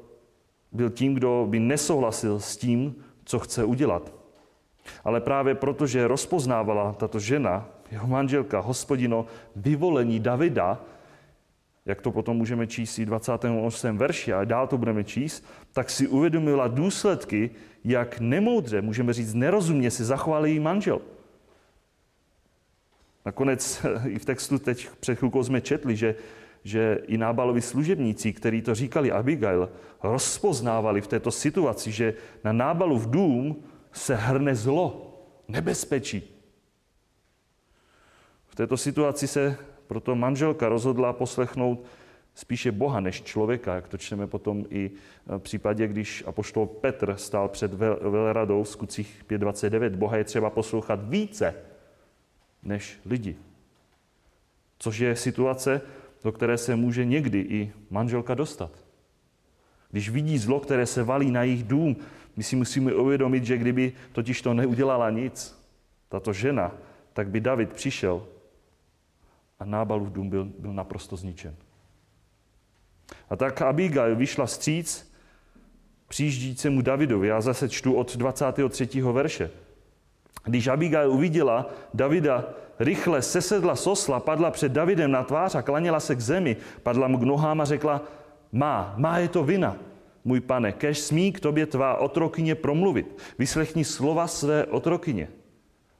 byl 0.71 0.89
tím, 0.89 1.13
kdo 1.13 1.45
by 1.49 1.59
nesouhlasil 1.59 2.39
s 2.39 2.57
tím, 2.57 2.95
co 3.25 3.39
chce 3.39 3.63
udělat. 3.63 4.13
Ale 5.03 5.21
právě 5.21 5.55
protože 5.55 6.07
rozpoznávala 6.07 6.93
tato 6.93 7.19
žena 7.19 7.65
jeho 7.91 8.07
manželka, 8.07 8.59
hospodino, 8.59 9.25
vyvolení 9.55 10.19
Davida, 10.19 10.79
jak 11.85 12.01
to 12.01 12.11
potom 12.11 12.37
můžeme 12.37 12.67
číst 12.67 12.99
i 12.99 13.05
28. 13.05 13.97
verši 13.97 14.33
a 14.33 14.43
dál 14.43 14.67
to 14.67 14.77
budeme 14.77 15.03
číst, 15.03 15.45
tak 15.73 15.89
si 15.89 16.07
uvědomila 16.07 16.67
důsledky, 16.67 17.49
jak 17.83 18.19
nemoudře, 18.19 18.81
můžeme 18.81 19.13
říct 19.13 19.33
nerozumně, 19.33 19.91
se 19.91 20.05
zachoval 20.05 20.45
její 20.45 20.59
manžel. 20.59 21.01
Nakonec 23.25 23.85
i 24.07 24.19
v 24.19 24.25
textu 24.25 24.59
teď 24.59 24.89
před 24.99 25.15
chvilkou 25.15 25.43
jsme 25.43 25.61
četli, 25.61 25.95
že, 25.95 26.15
že 26.63 26.99
i 27.07 27.17
nábalovi 27.17 27.61
služebníci, 27.61 28.33
kteří 28.33 28.61
to 28.61 28.75
říkali 28.75 29.11
Abigail, 29.11 29.69
rozpoznávali 30.03 31.01
v 31.01 31.07
této 31.07 31.31
situaci, 31.31 31.91
že 31.91 32.13
na 32.43 32.53
nábalu 32.53 32.97
v 32.97 33.09
dům 33.09 33.63
se 33.91 34.15
hrne 34.15 34.55
zlo, 34.55 35.17
nebezpečí. 35.47 36.37
V 38.47 38.55
této 38.55 38.77
situaci 38.77 39.27
se 39.27 39.57
proto 39.87 40.15
manželka 40.15 40.69
rozhodla 40.69 41.13
poslechnout 41.13 41.85
spíše 42.33 42.71
Boha 42.71 42.99
než 42.99 43.21
člověka, 43.21 43.75
jak 43.75 43.87
to 43.87 43.97
čteme 43.97 44.27
potom 44.27 44.65
i 44.69 44.91
v 45.27 45.39
případě, 45.39 45.87
když 45.87 46.23
apoštol 46.27 46.65
Petr 46.65 47.15
stál 47.17 47.49
před 47.49 47.73
veleradou 47.73 48.63
v 48.63 48.69
skutcích 48.69 49.25
5.29. 49.29 49.89
Boha 49.89 50.17
je 50.17 50.23
třeba 50.23 50.49
poslouchat 50.49 50.99
více 51.09 51.55
než 52.63 52.99
lidi. 53.05 53.35
Což 54.79 54.99
je 54.99 55.15
situace, 55.15 55.81
do 56.23 56.31
které 56.31 56.57
se 56.57 56.75
může 56.75 57.05
někdy 57.05 57.39
i 57.39 57.71
manželka 57.89 58.35
dostat. 58.35 58.71
Když 59.91 60.09
vidí 60.09 60.37
zlo, 60.37 60.59
které 60.59 60.85
se 60.85 61.03
valí 61.03 61.31
na 61.31 61.43
jejich 61.43 61.63
dům, 61.63 61.95
my 62.35 62.43
si 62.43 62.55
musíme 62.55 62.93
uvědomit, 62.93 63.45
že 63.45 63.57
kdyby 63.57 63.93
totiž 64.11 64.41
to 64.41 64.53
neudělala 64.53 65.09
nic, 65.09 65.61
tato 66.09 66.33
žena, 66.33 66.71
tak 67.13 67.29
by 67.29 67.39
David 67.39 67.73
přišel 67.73 68.27
a 69.59 69.65
nábalův 69.65 70.09
dům 70.09 70.29
byl, 70.29 70.45
byl 70.59 70.73
naprosto 70.73 71.15
zničen. 71.15 71.55
A 73.29 73.35
tak 73.35 73.61
Abigail 73.61 74.15
vyšla 74.15 74.47
stříc 74.47 75.13
přijíždícímu 76.07 76.81
Davidovi. 76.81 77.27
Já 77.27 77.41
zase 77.41 77.69
čtu 77.69 77.93
od 77.93 78.17
23. 78.17 79.01
verše. 79.01 79.51
Když 80.43 80.67
Abigail 80.67 81.11
uviděla 81.11 81.69
Davida, 81.93 82.45
rychle 82.79 83.21
sesedla 83.21 83.75
sosla, 83.75 84.19
padla 84.19 84.51
před 84.51 84.71
Davidem 84.71 85.11
na 85.11 85.23
tvář 85.23 85.55
a 85.55 85.61
klaněla 85.61 85.99
se 85.99 86.15
k 86.15 86.21
zemi, 86.21 86.57
padla 86.83 87.07
mu 87.07 87.17
k 87.17 87.23
nohám 87.23 87.61
a 87.61 87.65
řekla, 87.65 88.01
má, 88.51 88.93
má 88.97 89.17
je 89.17 89.27
to 89.27 89.43
vina, 89.43 89.75
můj 90.25 90.39
pane, 90.39 90.71
kež 90.71 90.99
smí 90.99 91.31
k 91.31 91.39
tobě 91.39 91.65
tvá 91.65 91.95
otrokyně 91.95 92.55
promluvit. 92.55 93.17
Vyslechni 93.39 93.85
slova 93.85 94.27
své 94.27 94.65
otrokyně. 94.65 95.27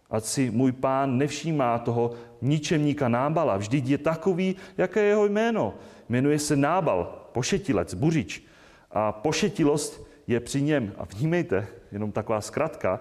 Ať 0.10 0.24
si 0.24 0.52
můj 0.52 0.72
pán 0.72 1.18
nevšímá 1.18 1.80
toho 1.80 2.12
ničemníka 2.42 3.10
Nábala. 3.10 3.58
Vždyť 3.58 3.88
je 3.88 3.98
takový, 3.98 4.56
jaké 4.78 5.00
je 5.00 5.08
jeho 5.08 5.26
jméno. 5.26 5.74
Jmenuje 6.10 6.40
se 6.40 6.56
Nábal, 6.56 7.30
pošetilec, 7.32 7.94
buřič. 7.94 8.44
A 8.92 9.12
pošetilost 9.12 10.08
je 10.28 10.40
při 10.40 10.62
něm. 10.62 10.94
A 10.98 11.06
vnímejte, 11.06 11.68
jenom 11.92 12.12
taková 12.12 12.42
zkratka, 12.42 13.00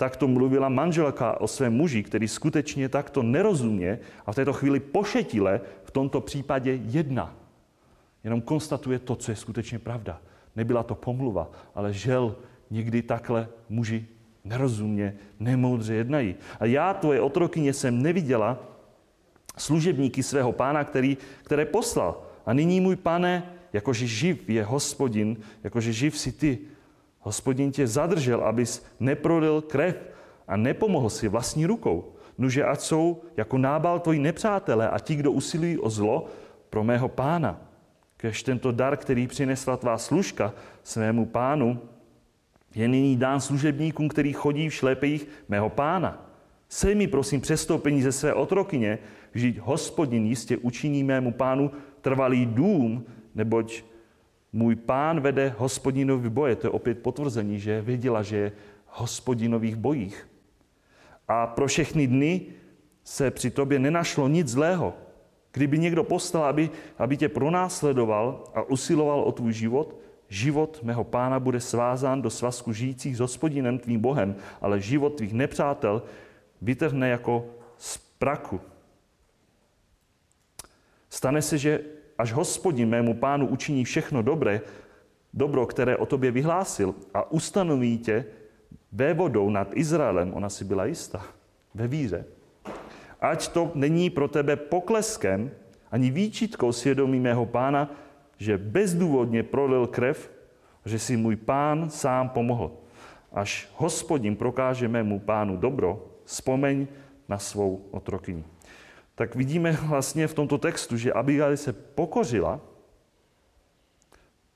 tak 0.00 0.16
to 0.16 0.28
mluvila 0.28 0.68
manželka 0.68 1.40
o 1.40 1.48
svém 1.48 1.76
muži, 1.76 2.02
který 2.02 2.28
skutečně 2.28 2.88
takto 2.88 3.22
nerozumně 3.22 3.98
a 4.26 4.32
v 4.32 4.34
této 4.34 4.52
chvíli 4.52 4.80
pošetile 4.80 5.60
v 5.84 5.90
tomto 5.90 6.20
případě 6.20 6.80
jedna. 6.88 7.36
Jenom 8.24 8.40
konstatuje 8.40 8.98
to, 8.98 9.16
co 9.16 9.32
je 9.32 9.36
skutečně 9.36 9.78
pravda. 9.78 10.20
Nebyla 10.56 10.82
to 10.82 10.94
pomluva, 10.94 11.50
ale 11.74 11.92
žel 11.92 12.36
někdy 12.70 13.02
takhle 13.02 13.48
muži 13.68 14.06
nerozumně, 14.44 15.16
nemoudře 15.40 15.94
jednají. 15.94 16.34
A 16.60 16.64
já, 16.64 16.94
tvoje 16.94 17.20
otrokyně, 17.20 17.72
jsem 17.72 18.02
neviděla 18.02 18.58
služebníky 19.56 20.22
svého 20.22 20.52
pána, 20.52 20.84
který, 20.84 21.16
které 21.44 21.64
poslal. 21.64 22.24
A 22.46 22.52
nyní, 22.52 22.80
můj 22.80 22.96
pane, 22.96 23.52
jakože 23.72 24.06
živ 24.06 24.48
je 24.48 24.64
hospodin, 24.64 25.36
jakože 25.64 25.92
živ 25.92 26.18
si 26.18 26.32
ty, 26.32 26.58
hospodin 27.20 27.72
tě 27.72 27.86
zadržel, 27.86 28.44
abys 28.44 28.86
neprodil 29.00 29.60
krev 29.60 29.96
a 30.48 30.56
nepomohl 30.56 31.10
si 31.10 31.28
vlastní 31.28 31.66
rukou. 31.66 32.12
Nuže 32.38 32.64
ať 32.64 32.80
jsou 32.80 33.22
jako 33.36 33.58
nábal 33.58 34.00
tvoji 34.00 34.18
nepřátelé 34.18 34.90
a 34.90 34.98
ti, 34.98 35.14
kdo 35.14 35.32
usilují 35.32 35.78
o 35.78 35.90
zlo 35.90 36.26
pro 36.70 36.84
mého 36.84 37.08
pána. 37.08 37.60
Kež 38.16 38.42
tento 38.42 38.72
dar, 38.72 38.96
který 38.96 39.26
přinesla 39.26 39.76
tvá 39.76 39.98
služka 39.98 40.54
svému 40.82 41.26
pánu, 41.26 41.78
je 42.74 42.88
nyní 42.88 43.16
dán 43.16 43.40
služebníkům, 43.40 44.08
který 44.08 44.32
chodí 44.32 44.68
v 44.68 44.74
šlepejích 44.74 45.28
mého 45.48 45.68
pána. 45.68 46.26
Sej 46.68 46.94
mi 46.94 47.06
prosím 47.06 47.40
přestoupení 47.40 48.02
ze 48.02 48.12
své 48.12 48.34
otrokyně, 48.34 48.98
že 49.34 49.52
hospodin 49.60 50.26
jistě 50.26 50.56
učiní 50.56 51.04
mému 51.04 51.32
pánu 51.32 51.70
trvalý 52.00 52.46
dům, 52.46 53.04
neboť 53.34 53.82
můj 54.52 54.76
pán 54.76 55.20
vede 55.20 55.54
hospodinový 55.58 56.28
boje. 56.28 56.56
To 56.56 56.66
je 56.66 56.70
opět 56.70 57.02
potvrzení, 57.02 57.60
že 57.60 57.82
věděla, 57.82 58.22
že 58.22 58.36
je 58.36 58.52
hospodinových 58.86 59.76
bojích. 59.76 60.28
A 61.28 61.46
pro 61.46 61.66
všechny 61.66 62.06
dny 62.06 62.42
se 63.04 63.30
při 63.30 63.50
tobě 63.50 63.78
nenašlo 63.78 64.28
nic 64.28 64.48
zlého. 64.48 64.94
Kdyby 65.52 65.78
někdo 65.78 66.04
postal, 66.04 66.44
aby, 66.44 66.70
aby 66.98 67.16
tě 67.16 67.28
pronásledoval 67.28 68.44
a 68.54 68.62
usiloval 68.62 69.20
o 69.20 69.32
tvůj 69.32 69.52
život, 69.52 70.00
Život 70.30 70.82
mého 70.82 71.04
pána 71.04 71.40
bude 71.40 71.60
svázán 71.60 72.22
do 72.22 72.30
svazku 72.30 72.72
žijících 72.72 73.16
s 73.16 73.20
hospodinem 73.20 73.78
tvým 73.78 74.00
Bohem, 74.00 74.36
ale 74.60 74.80
život 74.80 75.10
tvých 75.10 75.32
nepřátel 75.32 76.02
vytrhne 76.62 77.08
jako 77.08 77.46
z 77.78 77.98
praku. 77.98 78.60
Stane 81.10 81.42
se, 81.42 81.58
že 81.58 81.80
až 82.20 82.32
hospodin 82.32 82.88
mému 82.88 83.14
pánu 83.14 83.48
učiní 83.48 83.84
všechno 83.84 84.22
dobré, 84.22 84.60
dobro, 85.32 85.66
které 85.66 85.96
o 85.96 86.06
tobě 86.06 86.30
vyhlásil 86.30 86.94
a 87.14 87.32
ustanoví 87.32 87.98
tě 87.98 88.24
vévodou 88.92 89.50
nad 89.50 89.72
Izraelem, 89.74 90.34
ona 90.34 90.48
si 90.48 90.64
byla 90.64 90.84
jistá, 90.84 91.24
ve 91.74 91.88
víře, 91.88 92.24
ať 93.20 93.48
to 93.48 93.72
není 93.74 94.10
pro 94.10 94.28
tebe 94.28 94.56
pokleskem 94.56 95.50
ani 95.90 96.10
výčitkou 96.10 96.72
svědomí 96.72 97.20
mého 97.20 97.46
pána, 97.46 97.90
že 98.38 98.58
bezdůvodně 98.58 99.42
prolil 99.42 99.86
krev, 99.86 100.30
že 100.84 100.98
si 100.98 101.16
můj 101.16 101.36
pán 101.36 101.90
sám 101.90 102.28
pomohl. 102.28 102.72
Až 103.32 103.68
hospodin 103.76 104.36
prokáže 104.36 104.88
mému 104.88 105.18
pánu 105.18 105.56
dobro, 105.56 106.06
vzpomeň 106.24 106.86
na 107.28 107.38
svou 107.38 107.80
otrokyni. 107.90 108.44
Tak 109.20 109.34
vidíme 109.34 109.72
vlastně 109.86 110.26
v 110.26 110.34
tomto 110.34 110.58
textu, 110.58 110.96
že 110.96 111.12
Abigail 111.12 111.56
se 111.56 111.72
pokořila, 111.72 112.60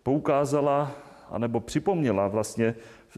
poukázala, 0.02 0.92
anebo 1.30 1.60
připomněla 1.60 2.28
vlastně 2.28 2.74
v, 3.08 3.16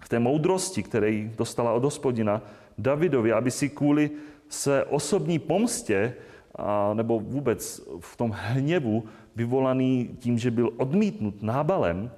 v 0.00 0.08
té 0.08 0.18
moudrosti, 0.18 0.82
které 0.82 1.28
dostala 1.36 1.72
od 1.72 1.84
hospodina 1.84 2.42
Davidovi, 2.78 3.32
aby 3.32 3.50
si 3.50 3.68
kvůli 3.68 4.10
své 4.48 4.84
osobní 4.84 5.38
pomstě 5.38 6.14
a, 6.54 6.94
nebo 6.94 7.20
vůbec 7.20 7.82
v 8.00 8.16
tom 8.16 8.30
hněvu 8.30 9.04
vyvolaný 9.36 10.16
tím, 10.18 10.38
že 10.38 10.50
byl 10.50 10.70
odmítnut 10.76 11.42
nábalem, 11.42 12.10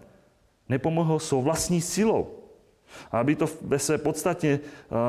nepomohl 0.69 1.19
svou 1.19 1.43
vlastní 1.43 1.81
silou. 1.81 2.27
Aby 3.11 3.37
to 3.37 3.47
ve 3.63 3.79
své 3.79 3.99
podstatě 3.99 4.61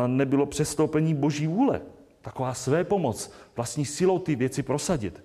nebylo 0.07 0.45
přestoupení 0.45 1.13
boží 1.13 1.47
vůle. 1.47 1.81
Taková 2.25 2.53
své 2.53 2.83
pomoc, 2.83 3.31
vlastní 3.55 3.85
silou 3.85 4.19
ty 4.19 4.35
věci 4.35 4.63
prosadit. 4.63 5.23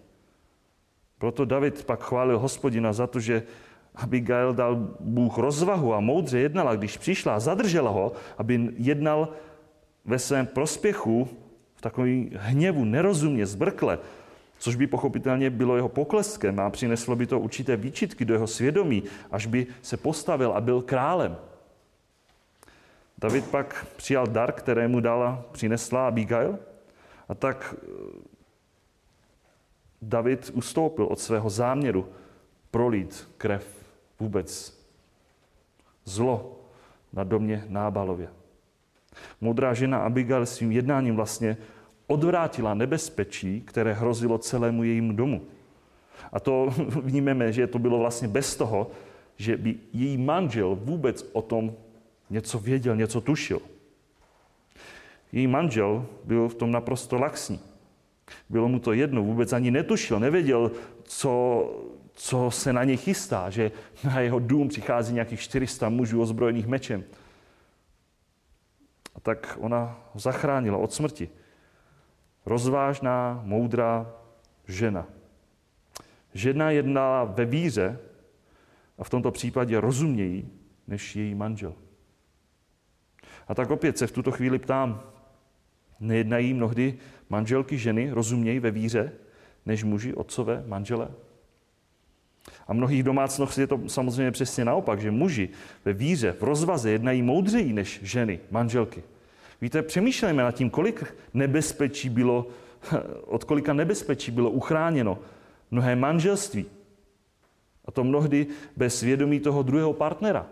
Proto 1.18 1.44
David 1.44 1.84
pak 1.84 2.04
chválil 2.04 2.38
hospodina 2.38 2.92
za 2.92 3.06
to, 3.06 3.20
že 3.20 3.42
Abigail 3.94 4.54
dal 4.54 4.76
Bůh 5.00 5.38
rozvahu 5.38 5.94
a 5.94 6.00
moudře 6.00 6.38
jednala, 6.38 6.76
když 6.76 6.96
přišla 6.96 7.34
a 7.34 7.40
zadržela 7.40 7.90
ho, 7.90 8.12
aby 8.38 8.68
jednal 8.76 9.28
ve 10.04 10.18
svém 10.18 10.46
prospěchu 10.46 11.28
v 11.74 11.80
takovém 11.80 12.30
hněvu, 12.36 12.84
nerozumně, 12.84 13.46
zbrkle, 13.46 13.98
což 14.58 14.76
by 14.76 14.86
pochopitelně 14.86 15.50
bylo 15.50 15.76
jeho 15.76 15.88
pokleskem 15.88 16.60
a 16.60 16.70
přineslo 16.70 17.16
by 17.16 17.26
to 17.26 17.40
určité 17.40 17.76
výčitky 17.76 18.24
do 18.24 18.34
jeho 18.34 18.46
svědomí, 18.46 19.02
až 19.31 19.46
by 19.46 19.66
se 19.83 19.96
postavil 19.96 20.52
a 20.52 20.60
byl 20.60 20.83
králem. 20.83 21.37
David 23.18 23.48
pak 23.50 23.87
přijal 23.96 24.27
dar, 24.27 24.52
kterému 24.52 25.00
dala, 25.00 25.44
přinesla 25.52 26.08
Abigail 26.08 26.58
a 27.31 27.35
tak 27.35 27.74
eh, 27.78 27.87
David 30.02 30.50
ustoupil 30.54 31.04
od 31.04 31.20
svého 31.20 31.50
záměru 31.50 32.08
prolít 32.70 33.28
krev 33.38 33.66
vůbec 34.20 34.81
zlo 36.04 36.60
na 37.12 37.24
domě 37.24 37.64
Nábalově. 37.68 38.28
Modrá 39.40 39.74
žena 39.74 39.98
Abigail 39.98 40.46
svým 40.46 40.72
jednáním 40.72 41.16
vlastně 41.16 41.56
odvrátila 42.06 42.74
nebezpečí, 42.74 43.60
které 43.60 43.92
hrozilo 43.92 44.38
celému 44.38 44.85
jejímu 44.85 45.12
domu. 45.12 45.42
A 46.33 46.40
to 46.40 46.70
vnímeme, 46.78 47.52
že 47.52 47.66
to 47.66 47.78
bylo 47.78 47.98
vlastně 47.98 48.28
bez 48.28 48.56
toho, 48.56 48.90
že 49.37 49.56
by 49.56 49.74
její 49.92 50.16
manžel 50.16 50.78
vůbec 50.83 51.26
o 51.33 51.42
tom 51.42 51.72
něco 52.31 52.58
věděl, 52.58 52.96
něco 52.96 53.20
tušil. 53.20 53.60
Její 55.33 55.46
manžel 55.46 56.06
byl 56.24 56.48
v 56.48 56.54
tom 56.54 56.70
naprosto 56.70 57.18
laxní. 57.18 57.60
Bylo 58.48 58.68
mu 58.68 58.78
to 58.78 58.92
jedno, 58.92 59.22
vůbec 59.22 59.52
ani 59.52 59.70
netušil, 59.70 60.20
nevěděl, 60.20 60.70
co, 61.02 61.64
co 62.12 62.50
se 62.50 62.72
na 62.72 62.85
ně 62.85 62.96
chystá, 62.96 63.50
že 63.50 63.72
na 64.04 64.20
jeho 64.20 64.38
dům 64.38 64.68
přichází 64.68 65.14
nějakých 65.14 65.40
400 65.40 65.88
mužů 65.88 66.22
ozbrojených 66.22 66.66
mečem. 66.66 67.04
A 69.14 69.20
tak 69.20 69.58
ona 69.60 69.98
ho 70.12 70.20
zachránila 70.20 70.78
od 70.78 70.92
smrti. 70.92 71.28
Rozvážná, 72.46 73.42
moudrá 73.44 74.12
žena. 74.68 75.06
Žena 76.35 76.70
jednala 76.70 77.24
ve 77.24 77.44
víře 77.44 77.98
a 78.98 79.04
v 79.04 79.10
tomto 79.10 79.31
případě 79.31 79.81
rozumějí 79.81 80.52
než 80.87 81.16
její 81.16 81.35
manžel. 81.35 81.74
A 83.48 83.54
tak 83.54 83.70
opět 83.70 83.98
se 83.98 84.06
v 84.06 84.12
tuto 84.12 84.31
chvíli 84.31 84.58
ptám, 84.58 85.02
nejednají 86.01 86.55
mnohdy 86.55 86.94
manželky 87.29 87.79
ženy, 87.79 88.11
rozumějí 88.11 88.59
ve 88.59 88.71
víře, 88.71 89.13
než 89.67 89.85
muži, 89.85 90.15
otcové, 90.15 90.65
manžele? 90.67 91.09
A 92.69 92.73
mnohých 92.73 93.03
domácností 93.03 93.61
je 93.61 93.67
to 93.67 93.81
samozřejmě 93.87 94.31
přesně 94.31 94.65
naopak, 94.65 95.01
že 95.01 95.11
muži 95.11 95.48
ve 95.85 95.92
víře, 95.92 96.33
v 96.33 96.42
rozvaze 96.42 96.90
jednají 96.90 97.23
moudřejí 97.23 97.73
než 97.73 98.01
ženy, 98.03 98.40
manželky. 98.51 99.03
Víte, 99.61 99.83
přemýšlejme 99.83 100.42
nad 100.42 100.53
tím, 100.53 100.71
kolik 100.71 101.15
nebezpečí 101.35 102.09
bylo, 102.09 102.46
od 103.25 103.44
kolika 103.44 103.73
nebezpečí 103.73 104.31
bylo 104.31 104.51
uchráněno 104.51 105.19
mnohé 105.71 105.96
manželství. 105.96 106.67
A 107.85 107.90
to 107.90 108.05
mnohdy 108.05 108.46
bez 108.77 108.98
svědomí 108.98 109.40
toho 109.40 109.63
druhého 109.63 109.92
partnera. 109.92 110.46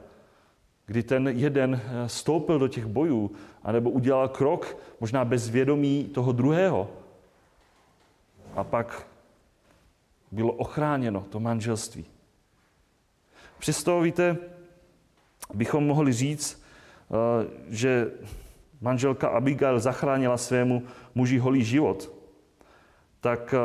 Kdy 0.88 1.02
ten 1.02 1.28
jeden 1.28 1.80
stoupil 2.06 2.58
do 2.58 2.68
těch 2.68 2.86
bojů, 2.86 3.30
anebo 3.62 3.90
udělal 3.90 4.28
krok, 4.28 4.76
možná 5.00 5.24
bez 5.24 5.48
vědomí 5.48 6.04
toho 6.04 6.32
druhého. 6.32 6.90
A 8.56 8.64
pak 8.64 9.06
bylo 10.32 10.52
ochráněno 10.52 11.26
to 11.30 11.40
manželství. 11.40 12.04
Přesto, 13.58 14.00
víte, 14.00 14.36
bychom 15.54 15.86
mohli 15.86 16.12
říct, 16.12 16.62
eh, 16.62 17.46
že 17.68 18.10
manželka 18.80 19.28
Abigail 19.28 19.80
zachránila 19.80 20.36
svému 20.36 20.82
muži 21.14 21.38
holý 21.38 21.64
život, 21.64 22.12
tak 23.20 23.54
eh, 23.54 23.58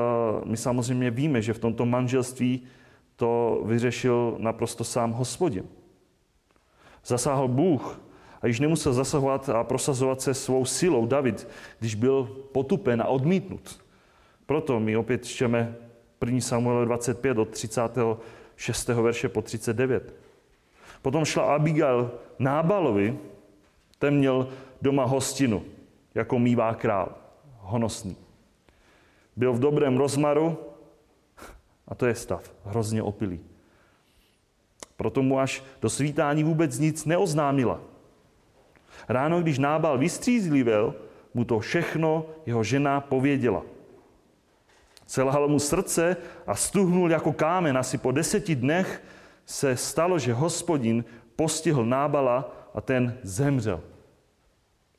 my 0.46 0.58
samozřejmě 0.58 1.12
víme, 1.12 1.42
že 1.42 1.54
v 1.54 1.60
tomto 1.60 1.86
manželství 1.86 2.64
to 3.16 3.62
vyřešil 3.66 4.36
naprosto 4.40 4.84
sám 4.84 5.12
hospodin. 5.12 5.64
Zasáhl 7.06 7.48
Bůh 7.48 8.02
a 8.42 8.48
již 8.48 8.60
nemusel 8.60 8.94
zasahovat 8.94 9.50
a 9.50 9.64
prosazovat 9.64 10.22
se 10.22 10.34
svou 10.34 10.66
silou 10.66 11.06
David, 11.06 11.48
když 11.80 11.96
byl 11.96 12.24
potupen 12.52 13.02
a 13.02 13.08
odmítnut. 13.08 13.84
Proto 14.46 14.80
my 14.80 14.98
opět 14.98 15.26
čteme 15.26 15.76
1. 16.26 16.42
Samuel 16.42 16.86
25 16.86 17.38
od 17.38 17.50
36. 17.50 18.88
verše 18.88 19.30
po 19.30 19.42
39. 19.42 20.16
Potom 21.02 21.26
šla 21.26 21.56
Abigail 21.56 22.12
Nábalovi, 22.40 23.18
ten 24.00 24.18
měl 24.18 24.48
doma 24.82 25.06
hostinu, 25.06 25.64
jako 26.16 26.40
mývá 26.40 26.74
král, 26.74 27.16
honosný. 27.60 28.18
Byl 29.36 29.54
v 29.54 29.60
dobrém 29.60 29.98
rozmaru 29.98 30.58
a 31.88 31.96
to 31.96 32.06
je 32.06 32.16
stav, 32.16 32.54
hrozně 32.66 33.04
opilý. 33.04 33.40
Proto 35.04 35.20
mu 35.20 35.40
až 35.40 35.64
do 35.82 35.90
svítání 35.90 36.44
vůbec 36.44 36.80
nic 36.80 37.06
neoznámila. 37.06 37.80
Ráno, 39.10 39.42
když 39.42 39.60
Nábal 39.60 39.98
vystřízlivel, 39.98 40.96
mu 41.34 41.44
to 41.44 41.60
všechno 41.60 42.26
jeho 42.46 42.64
žena 42.64 43.02
pověděla. 43.02 43.64
Selhalo 45.08 45.48
mu 45.48 45.60
srdce 45.60 46.18
a 46.48 46.56
stuhnul 46.56 47.12
jako 47.12 47.34
kámen. 47.34 47.78
Asi 47.78 47.98
po 47.98 48.12
deseti 48.12 48.56
dnech 48.56 49.04
se 49.46 49.76
stalo, 49.76 50.20
že 50.20 50.34
hospodin 50.34 51.04
postihl 51.36 51.86
Nábala 51.86 52.48
a 52.74 52.82
ten 52.82 53.20
zemřel. 53.24 53.84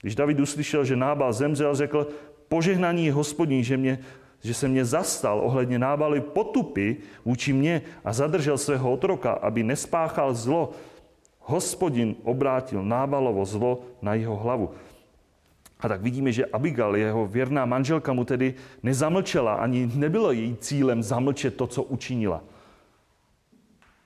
Když 0.00 0.14
David 0.14 0.40
uslyšel, 0.40 0.84
že 0.84 0.96
Nábal 0.96 1.32
zemřel, 1.32 1.74
řekl, 1.74 2.06
požehnaní 2.48 3.10
hospodin, 3.10 3.64
že, 3.64 3.76
mě, 3.76 3.98
že 4.44 4.54
se 4.54 4.68
mě 4.68 4.84
zastal 4.84 5.40
ohledně 5.40 5.78
Nábaly 5.78 6.20
potupy 6.20 6.96
vůči 7.24 7.52
mně 7.52 7.82
a 8.04 8.12
zadržel 8.12 8.58
svého 8.58 8.92
otroka, 8.92 9.32
aby 9.32 9.62
nespáchal 9.62 10.34
zlo. 10.34 10.70
Hospodin 11.40 12.16
obrátil 12.24 12.84
Nábalovo 12.84 13.44
zlo 13.44 13.80
na 14.02 14.14
jeho 14.14 14.36
hlavu. 14.36 14.70
A 15.80 15.88
tak 15.88 16.02
vidíme, 16.02 16.32
že 16.32 16.46
Abigail, 16.46 16.96
jeho 16.96 17.26
věrná 17.26 17.64
manželka, 17.64 18.12
mu 18.12 18.24
tedy 18.24 18.54
nezamlčela, 18.82 19.54
ani 19.54 19.90
nebylo 19.94 20.32
její 20.32 20.56
cílem 20.56 21.02
zamlčet 21.02 21.56
to, 21.56 21.66
co 21.66 21.82
učinila. 21.82 22.44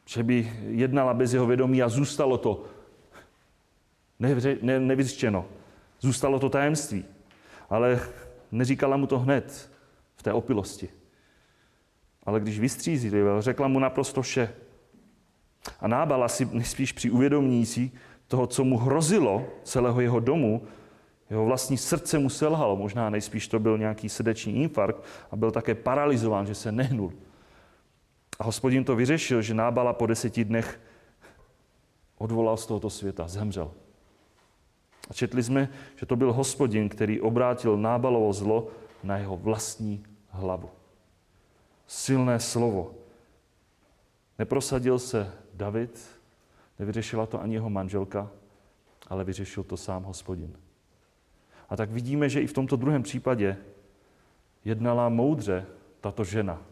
Že 0.07 0.23
by 0.23 0.53
jednala 0.69 1.15
bez 1.15 1.33
jeho 1.33 1.47
vědomí 1.47 1.83
a 1.83 1.89
zůstalo 1.89 2.39
to 2.39 2.65
nevyřčeno. 4.63 5.45
Zůstalo 6.01 6.39
to 6.39 6.49
tajemství. 6.49 7.05
Ale 7.71 8.01
neříkala 8.53 8.97
mu 8.97 9.07
to 9.07 9.19
hned 9.19 9.71
v 10.19 10.23
té 10.23 10.33
opilosti. 10.33 10.89
Ale 12.23 12.41
když 12.41 12.61
vystřízlivěl, 12.61 13.43
řekla 13.43 13.69
mu 13.69 13.79
naprosto 13.79 14.23
vše. 14.23 14.55
A 15.81 15.89
nábala 15.89 16.29
si 16.29 16.49
nejspíš 16.53 16.93
při 16.93 17.11
uvědomění 17.11 17.67
si 17.67 17.91
toho, 18.27 18.47
co 18.47 18.65
mu 18.65 18.79
hrozilo 18.79 19.47
celého 19.65 20.01
jeho 20.01 20.21
domu, 20.21 20.63
jeho 21.31 21.45
vlastní 21.45 21.77
srdce 21.77 22.19
mu 22.19 22.31
selhalo, 22.31 22.77
možná 22.77 23.11
nejspíš 23.11 23.49
to 23.49 23.59
byl 23.59 23.79
nějaký 23.79 24.09
srdeční 24.09 24.63
infarkt 24.63 25.03
a 25.31 25.37
byl 25.37 25.51
také 25.51 25.75
paralizován, 25.75 26.47
že 26.47 26.55
se 26.55 26.73
nehnul. 26.73 27.13
A 28.39 28.45
hospodin 28.45 28.85
to 28.85 28.97
vyřešil, 28.97 29.43
že 29.43 29.55
Nábala 29.55 29.93
po 29.93 30.07
deseti 30.07 30.45
dnech 30.45 30.81
odvolal 32.19 32.57
z 32.57 32.67
tohoto 32.67 32.91
světa, 32.91 33.29
zemřel. 33.29 33.71
A 35.11 35.13
četli 35.13 35.43
jsme, 35.43 35.69
že 35.97 36.07
to 36.07 36.17
byl 36.17 36.33
hospodin, 36.33 36.89
který 36.89 37.21
obrátil 37.21 37.77
Nábalovo 37.77 38.33
zlo 38.33 38.69
na 39.03 39.17
jeho 39.17 39.37
vlastní 39.37 40.05
hlavu. 40.29 40.71
Silné 41.87 42.41
slovo. 42.41 42.95
Neprosadil 44.39 44.99
se 44.99 45.33
David, 45.55 46.09
nevyřešila 46.79 47.27
to 47.27 47.43
ani 47.43 47.55
jeho 47.55 47.71
manželka, 47.71 48.31
ale 49.09 49.25
vyřešil 49.25 49.65
to 49.65 49.77
sám 49.77 50.03
hospodin. 50.03 50.57
A 51.69 51.77
tak 51.77 51.91
vidíme, 51.91 52.29
že 52.29 52.41
i 52.41 52.47
v 52.47 52.53
tomto 52.53 52.77
druhém 52.77 53.03
případě 53.03 53.57
jednala 54.65 55.09
moudře 55.09 55.67
tato 56.01 56.25
žena. 56.25 56.63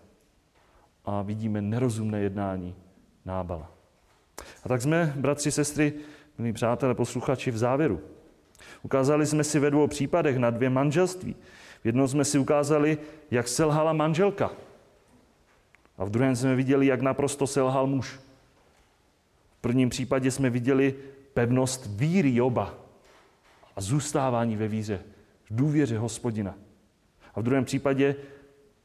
A 1.04 1.22
vidíme 1.22 1.62
nerozumné 1.62 2.20
jednání 2.20 2.74
Nábala. 3.24 3.70
A 4.64 4.68
tak 4.68 4.82
jsme, 4.82 5.12
bratři, 5.16 5.52
sestry, 5.52 5.92
milí 6.38 6.52
přátelé, 6.52 6.94
posluchači, 6.94 7.50
v 7.50 7.58
závěru. 7.58 8.00
Ukázali 8.82 9.26
jsme 9.26 9.44
si 9.44 9.58
ve 9.58 9.70
dvou 9.70 9.86
případech 9.86 10.36
na 10.36 10.50
dvě 10.50 10.70
manželství. 10.70 11.36
V 11.82 11.86
jednom 11.86 12.08
jsme 12.08 12.24
si 12.24 12.38
ukázali, 12.38 12.98
jak 13.30 13.48
selhala 13.48 13.92
manželka. 13.92 14.50
A 15.98 16.04
v 16.04 16.10
druhém 16.10 16.36
jsme 16.36 16.54
viděli, 16.54 16.86
jak 16.86 17.00
naprosto 17.00 17.46
selhal 17.46 17.86
muž. 17.86 18.20
V 19.58 19.60
prvním 19.60 19.88
případě 19.88 20.30
jsme 20.30 20.50
viděli 20.50 20.94
pevnost 21.34 21.86
víry 21.86 22.40
oba 22.40 22.74
a 23.76 23.80
zůstávání 23.80 24.56
ve 24.56 24.68
víře, 24.68 25.00
v 25.50 25.56
důvěře 25.56 25.98
hospodina. 25.98 26.54
A 27.34 27.40
v 27.40 27.42
druhém 27.42 27.64
případě 27.64 28.16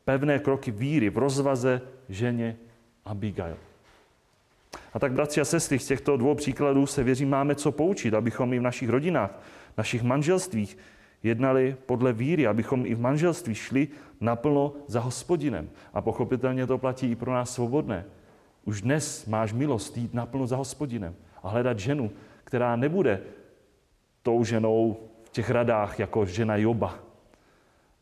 pevné 0.06 0.40
kroky 0.40 0.72
víry 0.72 1.10
v 1.10 1.18
rozvaze 1.18 1.82
ženě 2.10 2.58
Abigail. 3.06 3.58
A 4.94 5.00
tak, 5.00 5.12
bratři 5.12 5.42
a 5.42 5.46
sestry, 5.46 5.80
z 5.80 5.88
těchto 5.88 6.18
dvou 6.18 6.36
příkladů 6.36 6.86
se 6.86 7.04
věřím, 7.04 7.30
máme 7.30 7.56
co 7.56 7.72
poučit, 7.72 8.14
abychom 8.14 8.54
i 8.54 8.60
v 8.60 8.62
našich 8.62 8.90
rodinách, 8.90 9.40
našich 9.78 10.04
manželstvích 10.04 10.78
jednali 11.24 11.76
podle 11.86 12.14
víry, 12.14 12.48
abychom 12.48 12.86
i 12.86 12.96
v 12.96 13.00
manželství 13.00 13.56
šli 13.56 13.88
naplno 14.20 14.74
za 14.88 15.00
hospodinem. 15.00 15.70
A 15.94 16.02
pochopitelně 16.02 16.68
to 16.68 16.78
platí 16.78 17.12
i 17.12 17.16
pro 17.16 17.34
nás 17.34 17.54
svobodné. 17.54 18.06
Už 18.66 18.82
dnes 18.82 19.26
máš 19.26 19.54
milost 19.54 19.98
jít 19.98 20.14
naplno 20.14 20.48
za 20.48 20.56
hospodinem 20.56 21.16
a 21.44 21.50
hledat 21.50 21.80
ženu, 21.80 22.12
která 22.44 22.76
nebude 22.76 23.22
tou 24.24 24.44
ženou 24.44 24.98
v 25.24 25.30
těch 25.30 25.50
radách 25.50 26.00
jako 26.00 26.26
žena 26.26 26.56
Joba. 26.56 27.00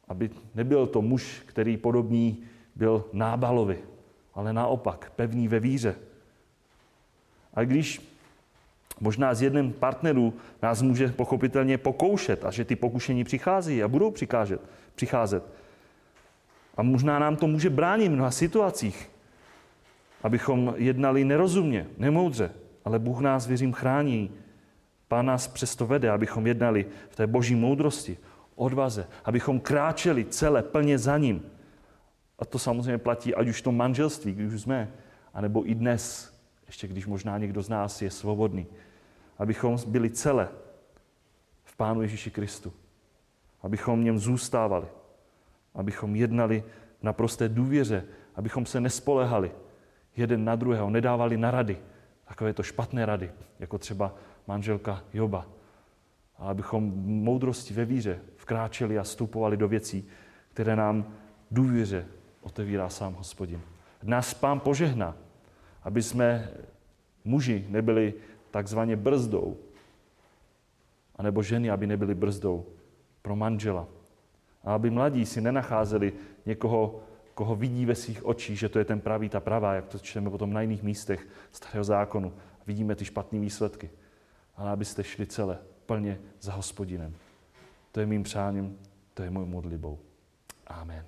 Aby 0.08 0.30
nebyl 0.56 0.88
to 0.88 1.02
muž, 1.02 1.42
který 1.46 1.78
podobný 1.78 2.44
byl 2.76 3.06
Nábalovi, 3.14 3.80
ale 4.34 4.54
naopak 4.54 5.12
pevný 5.16 5.48
ve 5.48 5.60
víře. 5.60 5.96
A 7.54 7.64
když 7.64 8.02
možná 9.00 9.34
z 9.34 9.42
jedním 9.42 9.74
partnerů 9.74 10.34
nás 10.62 10.82
může 10.82 11.08
pochopitelně 11.08 11.78
pokoušet 11.78 12.46
a 12.46 12.52
že 12.52 12.66
ty 12.66 12.76
pokušení 12.76 13.24
přichází 13.24 13.84
a 13.84 13.88
budou 13.88 14.12
přikážet, 14.12 14.62
přicházet. 14.96 15.44
A 16.78 16.84
možná 16.84 17.20
nám 17.20 17.36
to 17.36 17.48
může 17.48 17.70
bránit 17.70 18.08
v 18.08 18.12
mnoha 18.12 18.32
situacích, 18.32 19.10
abychom 20.24 20.74
jednali 20.78 21.26
nerozumně, 21.26 21.88
nemoudře, 21.98 22.52
ale 22.86 23.00
Bůh 23.00 23.22
nás, 23.22 23.48
věřím, 23.48 23.74
chrání 23.74 24.32
Pán 25.10 25.26
nás 25.26 25.48
přesto 25.48 25.86
vede, 25.86 26.10
abychom 26.10 26.48
jednali 26.48 26.86
v 27.10 27.16
té 27.16 27.28
boží 27.28 27.56
moudrosti, 27.56 28.18
odvaze, 28.56 29.08
abychom 29.26 29.60
kráčeli 29.60 30.26
celé 30.26 30.64
plně 30.64 30.98
za 30.98 31.18
ním, 31.18 31.46
A 32.40 32.46
to 32.46 32.60
samozřejmě 32.60 32.98
platí, 32.98 33.36
ať 33.36 33.48
už 33.48 33.62
v 33.62 33.64
tom 33.64 33.78
manželství, 33.78 34.34
když 34.34 34.54
už 34.54 34.62
jsme, 34.62 34.92
anebo 35.34 35.70
i 35.70 35.76
dnes, 35.76 36.34
ještě 36.68 36.88
když 36.88 37.06
možná 37.06 37.38
někdo 37.38 37.62
z 37.62 37.70
nás 37.70 38.02
je 38.02 38.12
svobodný. 38.12 38.68
Abychom 39.40 39.78
byli 39.88 40.10
celé 40.10 40.50
v 41.64 41.76
Pánu 41.76 42.02
Ježíši 42.02 42.32
Kristu. 42.32 42.74
Abychom 43.62 44.02
v 44.02 44.04
něm 44.04 44.20
zůstávali. 44.20 44.88
Abychom 45.76 46.16
jednali 46.16 46.64
na 47.02 47.14
prosté 47.14 47.50
důvěře. 47.50 48.06
Abychom 48.36 48.66
se 48.66 48.82
nespolehali 48.82 49.52
jeden 50.16 50.46
na 50.46 50.56
druhého, 50.56 50.90
nedávali 50.90 51.38
na 51.38 51.52
rady. 51.52 51.78
Takové 52.28 52.54
to 52.54 52.64
špatné 52.64 53.06
rady, 53.06 53.32
jako 53.60 53.78
třeba 53.78 54.16
manželka 54.48 55.04
Joba. 55.14 55.46
A 56.38 56.50
abychom 56.50 56.84
moudrosti 57.06 57.74
ve 57.74 57.86
víře 57.86 58.20
vkráčeli 58.36 59.00
a 59.00 59.04
vstupovali 59.04 59.58
do 59.58 59.68
věcí, 59.68 60.08
které 60.54 60.76
nám 60.76 61.14
důvěře 61.52 62.06
otevírá 62.42 62.90
sám 62.90 63.14
hospodin. 63.14 63.62
Nás 64.04 64.34
pán 64.34 64.60
požehná, 64.60 65.16
aby 65.84 66.04
jsme 66.04 66.50
muži 67.24 67.66
nebyli 67.70 68.14
takzvaně 68.52 68.96
brzdou, 68.96 69.58
anebo 71.16 71.44
ženy, 71.44 71.70
aby 71.70 71.88
nebyly 71.88 72.16
brzdou 72.16 72.66
pro 73.22 73.36
manžela. 73.36 73.88
A 74.64 74.74
aby 74.74 74.90
mladí 74.90 75.26
si 75.26 75.42
nenacházeli 75.42 76.14
někoho, 76.46 77.00
koho 77.34 77.56
vidí 77.56 77.86
ve 77.86 77.96
svých 77.96 78.26
očích, 78.26 78.60
že 78.60 78.70
to 78.70 78.80
je 78.80 78.86
ten 78.86 79.02
pravý, 79.02 79.30
ta 79.30 79.40
pravá, 79.40 79.74
jak 79.74 79.88
to 79.88 80.00
čteme 80.00 80.30
potom 80.30 80.54
na 80.54 80.62
jiných 80.62 80.84
místech 80.84 81.28
starého 81.52 81.84
zákonu. 81.84 82.34
Vidíme 82.68 82.96
ty 82.96 83.06
špatné 83.06 83.40
výsledky. 83.40 83.90
Ale 84.56 84.72
abyste 84.72 85.04
šli 85.04 85.26
celé 85.26 85.58
plně 85.86 86.20
za 86.42 86.54
hospodinem. 86.54 87.16
To 87.92 88.00
je 88.00 88.06
mým 88.06 88.24
přáním, 88.24 88.80
to 89.14 89.24
je 89.24 89.30
můj 89.30 89.46
modlibou. 89.46 90.00
Amen. 90.68 91.06